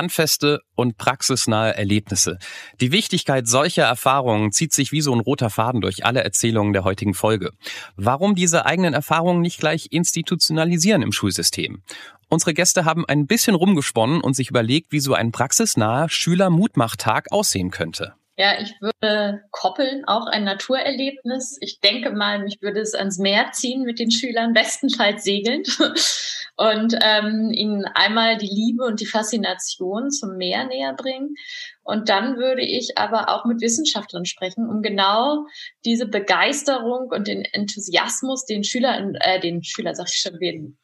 Handfeste 0.00 0.60
und 0.74 0.96
praxisnahe 0.96 1.76
Erlebnisse. 1.76 2.38
Die 2.80 2.90
Wichtigkeit 2.90 3.46
solcher 3.46 3.82
Erfahrungen 3.82 4.50
zieht 4.50 4.72
sich 4.72 4.92
wie 4.92 5.02
so 5.02 5.12
ein 5.12 5.20
roter 5.20 5.50
Faden 5.50 5.82
durch 5.82 6.06
alle 6.06 6.24
Erzählungen 6.24 6.72
der 6.72 6.84
heutigen 6.84 7.12
Folge. 7.12 7.50
Warum 7.96 8.34
diese 8.34 8.64
eigenen 8.64 8.94
Erfahrungen 8.94 9.42
nicht 9.42 9.60
gleich 9.60 9.88
institutionalisieren 9.90 11.02
im 11.02 11.12
Schulsystem? 11.12 11.82
Unsere 12.30 12.54
Gäste 12.54 12.86
haben 12.86 13.04
ein 13.06 13.26
bisschen 13.26 13.54
rumgesponnen 13.54 14.22
und 14.22 14.34
sich 14.34 14.48
überlegt, 14.48 14.90
wie 14.90 15.00
so 15.00 15.12
ein 15.12 15.32
praxisnaher 15.32 16.08
Schüler-Mutmachtag 16.08 17.30
aussehen 17.30 17.70
könnte. 17.70 18.14
Ja, 18.36 18.60
ich 18.60 18.74
würde 18.80 19.42
koppeln, 19.50 20.04
auch 20.06 20.26
ein 20.26 20.44
Naturerlebnis. 20.44 21.58
Ich 21.60 21.80
denke 21.80 22.10
mal, 22.12 22.42
mich 22.42 22.62
würde 22.62 22.80
es 22.80 22.94
ans 22.94 23.18
Meer 23.18 23.50
ziehen 23.52 23.82
mit 23.82 23.98
den 23.98 24.10
Schülern, 24.10 24.54
bestenfalls 24.54 25.24
segelnd. 25.24 25.68
Und 26.56 26.94
ähm, 27.00 27.50
ihnen 27.52 27.86
einmal 27.86 28.36
die 28.36 28.46
Liebe 28.46 28.84
und 28.84 29.00
die 29.00 29.06
Faszination 29.06 30.10
zum 30.10 30.36
Meer 30.36 30.66
näher 30.66 30.92
bringen. 30.92 31.34
Und 31.82 32.10
dann 32.10 32.36
würde 32.36 32.60
ich 32.60 32.98
aber 32.98 33.30
auch 33.30 33.46
mit 33.46 33.62
Wissenschaftlern 33.62 34.26
sprechen, 34.26 34.68
um 34.68 34.82
genau 34.82 35.46
diese 35.86 36.06
Begeisterung 36.06 37.08
und 37.08 37.28
den 37.28 37.46
Enthusiasmus, 37.46 38.44
den 38.44 38.62
Schüler, 38.62 39.10
äh, 39.20 39.40
den 39.40 39.64
Schüler, 39.64 39.94
sag 39.94 40.08
ich 40.08 40.20
schon, 40.20 40.38
den 40.38 40.76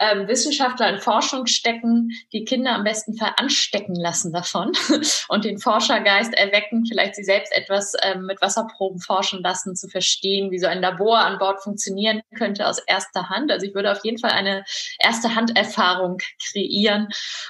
ähm, 0.00 0.26
Wissenschaftler 0.26 0.88
in 0.88 0.98
Forschung 0.98 1.46
stecken, 1.46 2.10
die 2.32 2.44
Kinder 2.44 2.74
am 2.74 2.84
besten 2.84 3.14
Fall 3.14 3.32
anstecken 3.36 3.94
lassen 3.94 4.32
davon 4.32 4.72
und 5.28 5.44
den 5.44 5.58
Forschergeist 5.58 6.34
erwecken, 6.34 6.84
vielleicht 6.86 7.14
sie 7.14 7.22
selbst 7.22 7.54
etwas 7.54 7.92
ähm, 8.02 8.24
mit 8.26 8.40
Wasserproben 8.40 9.00
forschen 9.00 9.42
lassen, 9.42 9.76
zu 9.76 9.88
verstehen, 9.88 10.50
wie 10.50 10.58
so 10.58 10.66
ein 10.66 10.80
Labor 10.80 11.18
an 11.18 11.38
Bord 11.38 11.62
funktionieren 11.62 12.22
könnte 12.36 12.66
aus 12.66 12.78
erster 12.78 13.28
Hand. 13.28 13.52
Also 13.52 13.66
ich 13.66 13.74
würde 13.74 13.92
auf 13.92 14.02
jeden 14.02 14.18
Fall 14.18 14.30
eine 14.30 14.64
erste 14.98 15.34
Handerfahrung 15.34 16.18
kreieren 16.50 17.08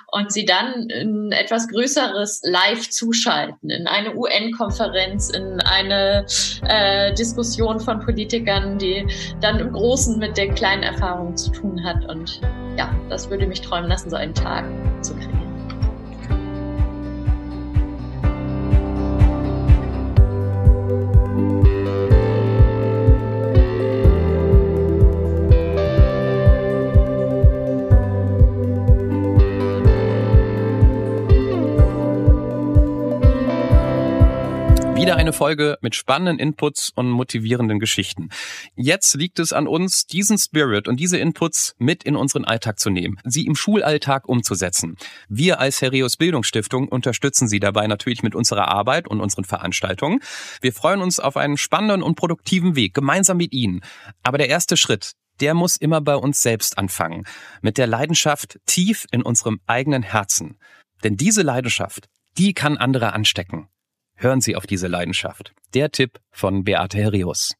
und 0.09 0.33
sie 0.33 0.45
dann 0.45 0.91
in 0.91 1.33
etwas 1.33 1.69
Größeres 1.69 2.43
live 2.45 2.91
zuschalten, 2.91 3.71
in 3.71 3.87
eine 3.87 4.17
UN-Konferenz, 4.17 5.31
in 5.31 5.61
eine 5.61 6.27
äh, 6.67 7.15
Diskussion 7.15 7.79
von 7.79 8.01
Politikern, 8.01 8.79
die 8.79 9.07
dann 9.41 9.61
im 9.61 9.73
Großen 9.73 10.19
mit 10.19 10.37
der 10.37 10.53
kleinen 10.53 10.83
Erfahrung 10.83 11.37
zu 11.37 11.51
tun 11.53 11.85
hat 11.85 12.05
und 12.09 12.40
ja, 12.77 12.95
das 13.09 13.31
würde 13.31 13.47
mich 13.47 13.61
träumen 13.61 13.89
lassen, 13.89 14.11
so 14.11 14.17
einen 14.17 14.35
Tag 14.35 14.65
zu 15.03 15.15
eine 35.21 35.35
Folge 35.35 35.77
mit 35.83 35.95
spannenden 35.95 36.39
Inputs 36.39 36.91
und 36.95 37.11
motivierenden 37.11 37.79
Geschichten. 37.79 38.31
Jetzt 38.75 39.15
liegt 39.17 39.39
es 39.39 39.53
an 39.53 39.69
uns, 39.69 40.07
diesen 40.07 40.39
Spirit 40.39 40.89
und 40.89 40.99
diese 40.99 41.19
Inputs 41.19 41.75
mit 41.77 42.05
in 42.05 42.17
unseren 42.17 42.47
Alltag 42.47 42.79
zu 42.79 42.89
nehmen, 42.89 43.21
sie 43.25 43.45
im 43.45 43.55
Schulalltag 43.55 44.27
umzusetzen. 44.27 44.97
Wir 45.29 45.61
als 45.61 45.83
Herios 45.83 46.17
Bildungsstiftung 46.17 46.89
unterstützen 46.89 47.49
Sie 47.49 47.61
dabei 47.61 47.87
natürlich 47.87 48.23
mit 48.23 48.35
unserer 48.35 48.69
Arbeit 48.69 49.09
und 49.09 49.21
unseren 49.21 49.45
Veranstaltungen. 49.45 50.21
Wir 50.63 50.73
freuen 50.73 51.03
uns 51.03 51.21
auf 51.21 51.37
einen 51.37 51.59
spannenden 51.59 52.03
und 52.03 52.15
produktiven 52.15 52.75
Weg 52.75 52.95
gemeinsam 52.95 53.37
mit 53.37 53.53
Ihnen. 53.53 53.83
Aber 54.23 54.39
der 54.39 54.49
erste 54.49 54.79
Schritt, 54.79 55.13
der 55.41 55.53
muss 55.53 55.77
immer 55.77 56.01
bei 56.01 56.17
uns 56.17 56.41
selbst 56.41 56.79
anfangen, 56.79 57.27
mit 57.61 57.77
der 57.77 57.87
Leidenschaft 57.87 58.59
tief 58.65 59.05
in 59.11 59.21
unserem 59.21 59.61
eigenen 59.67 60.03
Herzen. 60.03 60.57
Denn 61.05 61.19
diese 61.19 61.43
Leidenschaft, 61.43 62.09
die 62.39 62.55
kann 62.55 62.79
andere 62.79 63.13
anstecken. 63.13 63.69
Hören 64.23 64.43
Sie 64.43 64.55
auf 64.55 64.67
diese 64.67 64.87
Leidenschaft. 64.87 65.55
Der 65.73 65.93
Tipp 65.93 66.21
von 66.31 66.63
Beate 66.63 66.99
Herrius. 66.99 67.55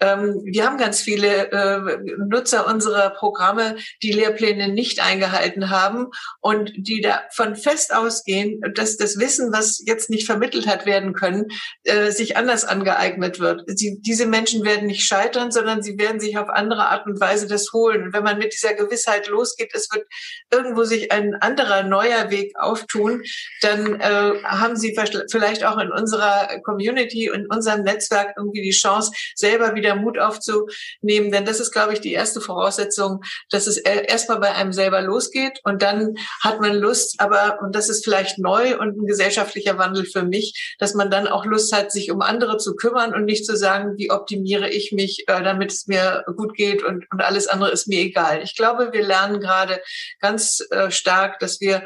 Ähm, 0.00 0.40
wir 0.44 0.64
haben 0.64 0.78
ganz 0.78 1.00
viele 1.00 1.50
äh, 1.50 1.98
Nutzer 2.18 2.66
unserer 2.66 3.10
Programme, 3.10 3.76
die 4.02 4.12
Lehrpläne 4.12 4.68
nicht 4.68 5.02
eingehalten 5.02 5.70
haben 5.70 6.08
und 6.40 6.72
die 6.76 7.00
davon 7.00 7.56
fest 7.56 7.94
ausgehen, 7.94 8.60
dass 8.74 8.96
das 8.96 9.18
Wissen, 9.18 9.52
was 9.52 9.82
jetzt 9.84 10.10
nicht 10.10 10.26
vermittelt 10.26 10.66
hat 10.66 10.86
werden 10.86 11.14
können, 11.14 11.46
äh, 11.84 12.10
sich 12.10 12.36
anders 12.36 12.64
angeeignet 12.64 13.40
wird. 13.40 13.64
Sie, 13.66 14.00
diese 14.00 14.26
Menschen 14.26 14.64
werden 14.64 14.86
nicht 14.86 15.02
scheitern, 15.02 15.50
sondern 15.50 15.82
sie 15.82 15.98
werden 15.98 16.20
sich 16.20 16.38
auf 16.38 16.48
andere 16.48 16.88
Art 16.88 17.06
und 17.06 17.20
Weise 17.20 17.48
das 17.48 17.72
holen. 17.72 18.12
Wenn 18.12 18.22
man 18.22 18.38
mit 18.38 18.52
dieser 18.52 18.74
Gewissheit 18.74 19.28
losgeht, 19.28 19.72
es 19.74 19.88
wird 19.92 20.06
irgendwo 20.50 20.84
sich 20.84 21.10
ein 21.10 21.34
anderer 21.34 21.82
neuer 21.82 22.30
Weg 22.30 22.52
auftun, 22.58 23.22
dann 23.62 24.00
äh, 24.00 24.42
haben 24.44 24.76
sie 24.76 24.96
vielleicht 25.30 25.64
auch 25.64 25.78
in 25.78 25.90
unserer 25.90 26.60
Community, 26.62 27.26
in 27.26 27.46
unserem 27.46 27.82
Netzwerk 27.82 28.34
irgendwie 28.36 28.62
die 28.62 28.70
Chance, 28.70 29.12
selber 29.34 29.74
wieder 29.74 29.87
wieder 29.88 29.96
Mut 29.96 30.18
aufzunehmen. 30.18 31.30
Denn 31.30 31.44
das 31.44 31.60
ist, 31.60 31.72
glaube 31.72 31.92
ich, 31.92 32.00
die 32.00 32.12
erste 32.12 32.40
Voraussetzung, 32.40 33.22
dass 33.50 33.66
es 33.66 33.78
erstmal 33.78 34.40
bei 34.40 34.54
einem 34.54 34.72
selber 34.72 35.00
losgeht 35.00 35.60
und 35.64 35.82
dann 35.82 36.14
hat 36.42 36.60
man 36.60 36.74
Lust, 36.74 37.20
aber, 37.20 37.58
und 37.62 37.74
das 37.74 37.88
ist 37.88 38.04
vielleicht 38.04 38.38
neu 38.38 38.78
und 38.78 38.98
ein 38.98 39.06
gesellschaftlicher 39.06 39.78
Wandel 39.78 40.04
für 40.04 40.22
mich, 40.22 40.76
dass 40.78 40.94
man 40.94 41.10
dann 41.10 41.26
auch 41.26 41.44
Lust 41.44 41.74
hat, 41.74 41.90
sich 41.90 42.10
um 42.10 42.20
andere 42.20 42.58
zu 42.58 42.74
kümmern 42.74 43.14
und 43.14 43.24
nicht 43.24 43.46
zu 43.46 43.56
sagen, 43.56 43.94
wie 43.96 44.10
optimiere 44.10 44.68
ich 44.68 44.92
mich, 44.92 45.24
äh, 45.26 45.42
damit 45.42 45.72
es 45.72 45.86
mir 45.86 46.24
gut 46.36 46.54
geht 46.54 46.82
und, 46.82 47.06
und 47.10 47.22
alles 47.22 47.46
andere 47.46 47.70
ist 47.70 47.88
mir 47.88 48.00
egal. 48.00 48.42
Ich 48.42 48.56
glaube, 48.56 48.92
wir 48.92 49.02
lernen 49.02 49.40
gerade 49.40 49.80
ganz 50.20 50.64
äh, 50.70 50.90
stark, 50.90 51.38
dass 51.38 51.60
wir 51.60 51.84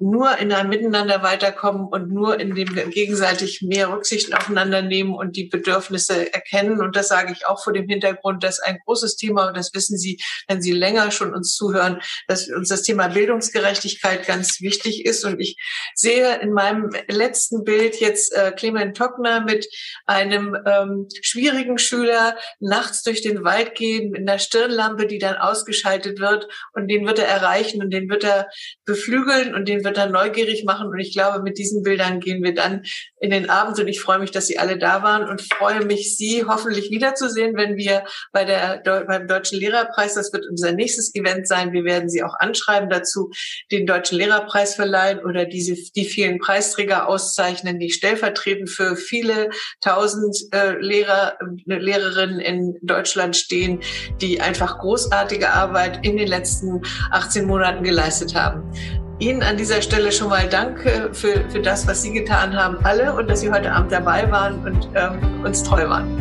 nur 0.00 0.36
in 0.38 0.52
einem 0.52 0.68
Miteinander 0.68 1.22
weiterkommen 1.22 1.86
und 1.86 2.10
nur 2.10 2.38
in 2.38 2.54
dem 2.54 2.90
gegenseitig 2.90 3.62
mehr 3.62 3.90
Rücksichten 3.90 4.34
aufeinander 4.34 4.82
nehmen 4.82 5.14
und 5.14 5.36
die 5.36 5.48
Bedürfnisse 5.48 6.32
erkennen. 6.32 6.80
Und 6.80 6.96
das 6.96 7.08
sage 7.08 7.32
ich 7.32 7.46
auch 7.46 7.62
vor 7.62 7.72
dem 7.72 7.88
Hintergrund, 7.88 8.44
dass 8.44 8.60
ein 8.60 8.78
großes 8.84 9.16
Thema, 9.16 9.48
und 9.48 9.56
das 9.56 9.72
wissen 9.74 9.96
Sie, 9.96 10.20
wenn 10.48 10.60
Sie 10.60 10.72
länger 10.72 11.10
schon 11.10 11.34
uns 11.34 11.54
zuhören, 11.54 12.00
dass 12.28 12.48
uns 12.48 12.68
das 12.68 12.82
Thema 12.82 13.08
Bildungsgerechtigkeit 13.08 14.26
ganz 14.26 14.60
wichtig 14.60 15.06
ist. 15.06 15.24
Und 15.24 15.40
ich 15.40 15.56
sehe 15.94 16.38
in 16.40 16.52
meinem 16.52 16.90
letzten 17.08 17.64
Bild 17.64 18.00
jetzt 18.00 18.34
äh, 18.34 18.52
Clement 18.52 18.96
Tockner 18.96 19.40
mit 19.40 19.66
einem 20.06 20.56
ähm, 20.66 21.08
schwierigen 21.22 21.78
Schüler 21.78 22.36
nachts 22.60 23.02
durch 23.02 23.22
den 23.22 23.44
Wald 23.44 23.74
gehen 23.74 24.10
mit 24.10 24.28
einer 24.28 24.38
Stirnlampe, 24.38 25.06
die 25.06 25.18
dann 25.18 25.36
ausgeschaltet 25.36 26.20
wird 26.20 26.48
und 26.72 26.88
den 26.88 27.06
wird 27.06 27.18
er 27.18 27.28
erreichen 27.28 27.82
und 27.82 27.90
den 27.90 28.08
wird 28.08 28.24
er 28.24 28.48
beflügeln 28.84 29.53
und 29.54 29.68
den 29.68 29.84
wird 29.84 29.96
dann 29.96 30.12
neugierig 30.12 30.64
machen. 30.64 30.88
Und 30.88 30.98
ich 30.98 31.12
glaube, 31.12 31.42
mit 31.42 31.58
diesen 31.58 31.82
Bildern 31.82 32.20
gehen 32.20 32.42
wir 32.42 32.54
dann 32.54 32.82
in 33.20 33.30
den 33.30 33.48
Abend. 33.48 33.78
Und 33.78 33.88
ich 33.88 34.00
freue 34.00 34.18
mich, 34.18 34.30
dass 34.30 34.46
Sie 34.46 34.58
alle 34.58 34.78
da 34.78 35.02
waren 35.02 35.28
und 35.28 35.42
freue 35.42 35.84
mich, 35.84 36.16
Sie 36.16 36.44
hoffentlich 36.46 36.90
wiederzusehen, 36.90 37.56
wenn 37.56 37.76
wir 37.76 38.04
bei 38.32 38.44
der, 38.44 38.82
beim 38.84 39.26
Deutschen 39.26 39.58
Lehrerpreis, 39.58 40.14
das 40.14 40.32
wird 40.32 40.46
unser 40.48 40.72
nächstes 40.72 41.14
Event 41.14 41.48
sein. 41.48 41.72
Wir 41.72 41.84
werden 41.84 42.08
Sie 42.08 42.22
auch 42.22 42.34
anschreiben 42.38 42.90
dazu, 42.90 43.30
den 43.72 43.86
Deutschen 43.86 44.18
Lehrerpreis 44.18 44.74
verleihen 44.74 45.20
oder 45.20 45.44
diese, 45.44 45.74
die 45.92 46.04
vielen 46.04 46.38
Preisträger 46.38 47.08
auszeichnen, 47.08 47.78
die 47.78 47.90
stellvertretend 47.90 48.70
für 48.70 48.96
viele 48.96 49.50
tausend 49.80 50.36
äh, 50.52 50.76
Lehrer, 50.78 51.38
äh, 51.40 51.74
Lehrerinnen 51.74 52.40
in 52.40 52.78
Deutschland 52.82 53.36
stehen, 53.36 53.80
die 54.20 54.40
einfach 54.40 54.78
großartige 54.78 55.50
Arbeit 55.50 56.04
in 56.04 56.16
den 56.16 56.28
letzten 56.28 56.82
18 57.10 57.46
Monaten 57.46 57.82
geleistet 57.82 58.34
haben. 58.34 58.70
Ihnen 59.18 59.42
an 59.42 59.56
dieser 59.56 59.80
Stelle 59.80 60.10
schon 60.10 60.28
mal 60.28 60.48
Danke 60.48 61.10
für, 61.12 61.48
für 61.48 61.60
das, 61.60 61.86
was 61.86 62.02
Sie 62.02 62.12
getan 62.12 62.56
haben, 62.56 62.78
alle, 62.82 63.14
und 63.14 63.30
dass 63.30 63.40
Sie 63.40 63.50
heute 63.50 63.72
Abend 63.72 63.92
dabei 63.92 64.30
waren 64.30 64.64
und 64.64 64.88
ähm, 64.94 65.44
uns 65.44 65.62
treu 65.62 65.88
waren. 65.88 66.18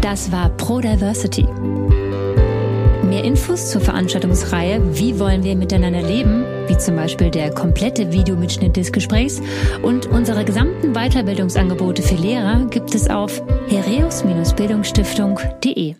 Das 0.00 0.32
war 0.32 0.48
Pro 0.50 0.80
Diversity. 0.80 1.46
Mehr 3.02 3.24
Infos 3.24 3.70
zur 3.70 3.80
Veranstaltungsreihe 3.80 4.80
Wie 4.96 5.18
wollen 5.18 5.42
wir 5.42 5.56
miteinander 5.56 6.02
leben, 6.02 6.44
wie 6.66 6.76
zum 6.76 6.96
Beispiel 6.96 7.30
der 7.30 7.50
komplette 7.52 8.12
Videomitschnitt 8.12 8.76
des 8.76 8.92
Gesprächs 8.92 9.40
und 9.82 10.04
unsere 10.06 10.44
gesamten 10.44 10.92
Weiterbildungsangebote 10.92 12.02
für 12.02 12.16
Lehrer 12.16 12.66
gibt 12.70 12.94
es 12.94 13.08
auf 13.08 13.40
hereus-bildungsstiftung.de. 13.68 15.94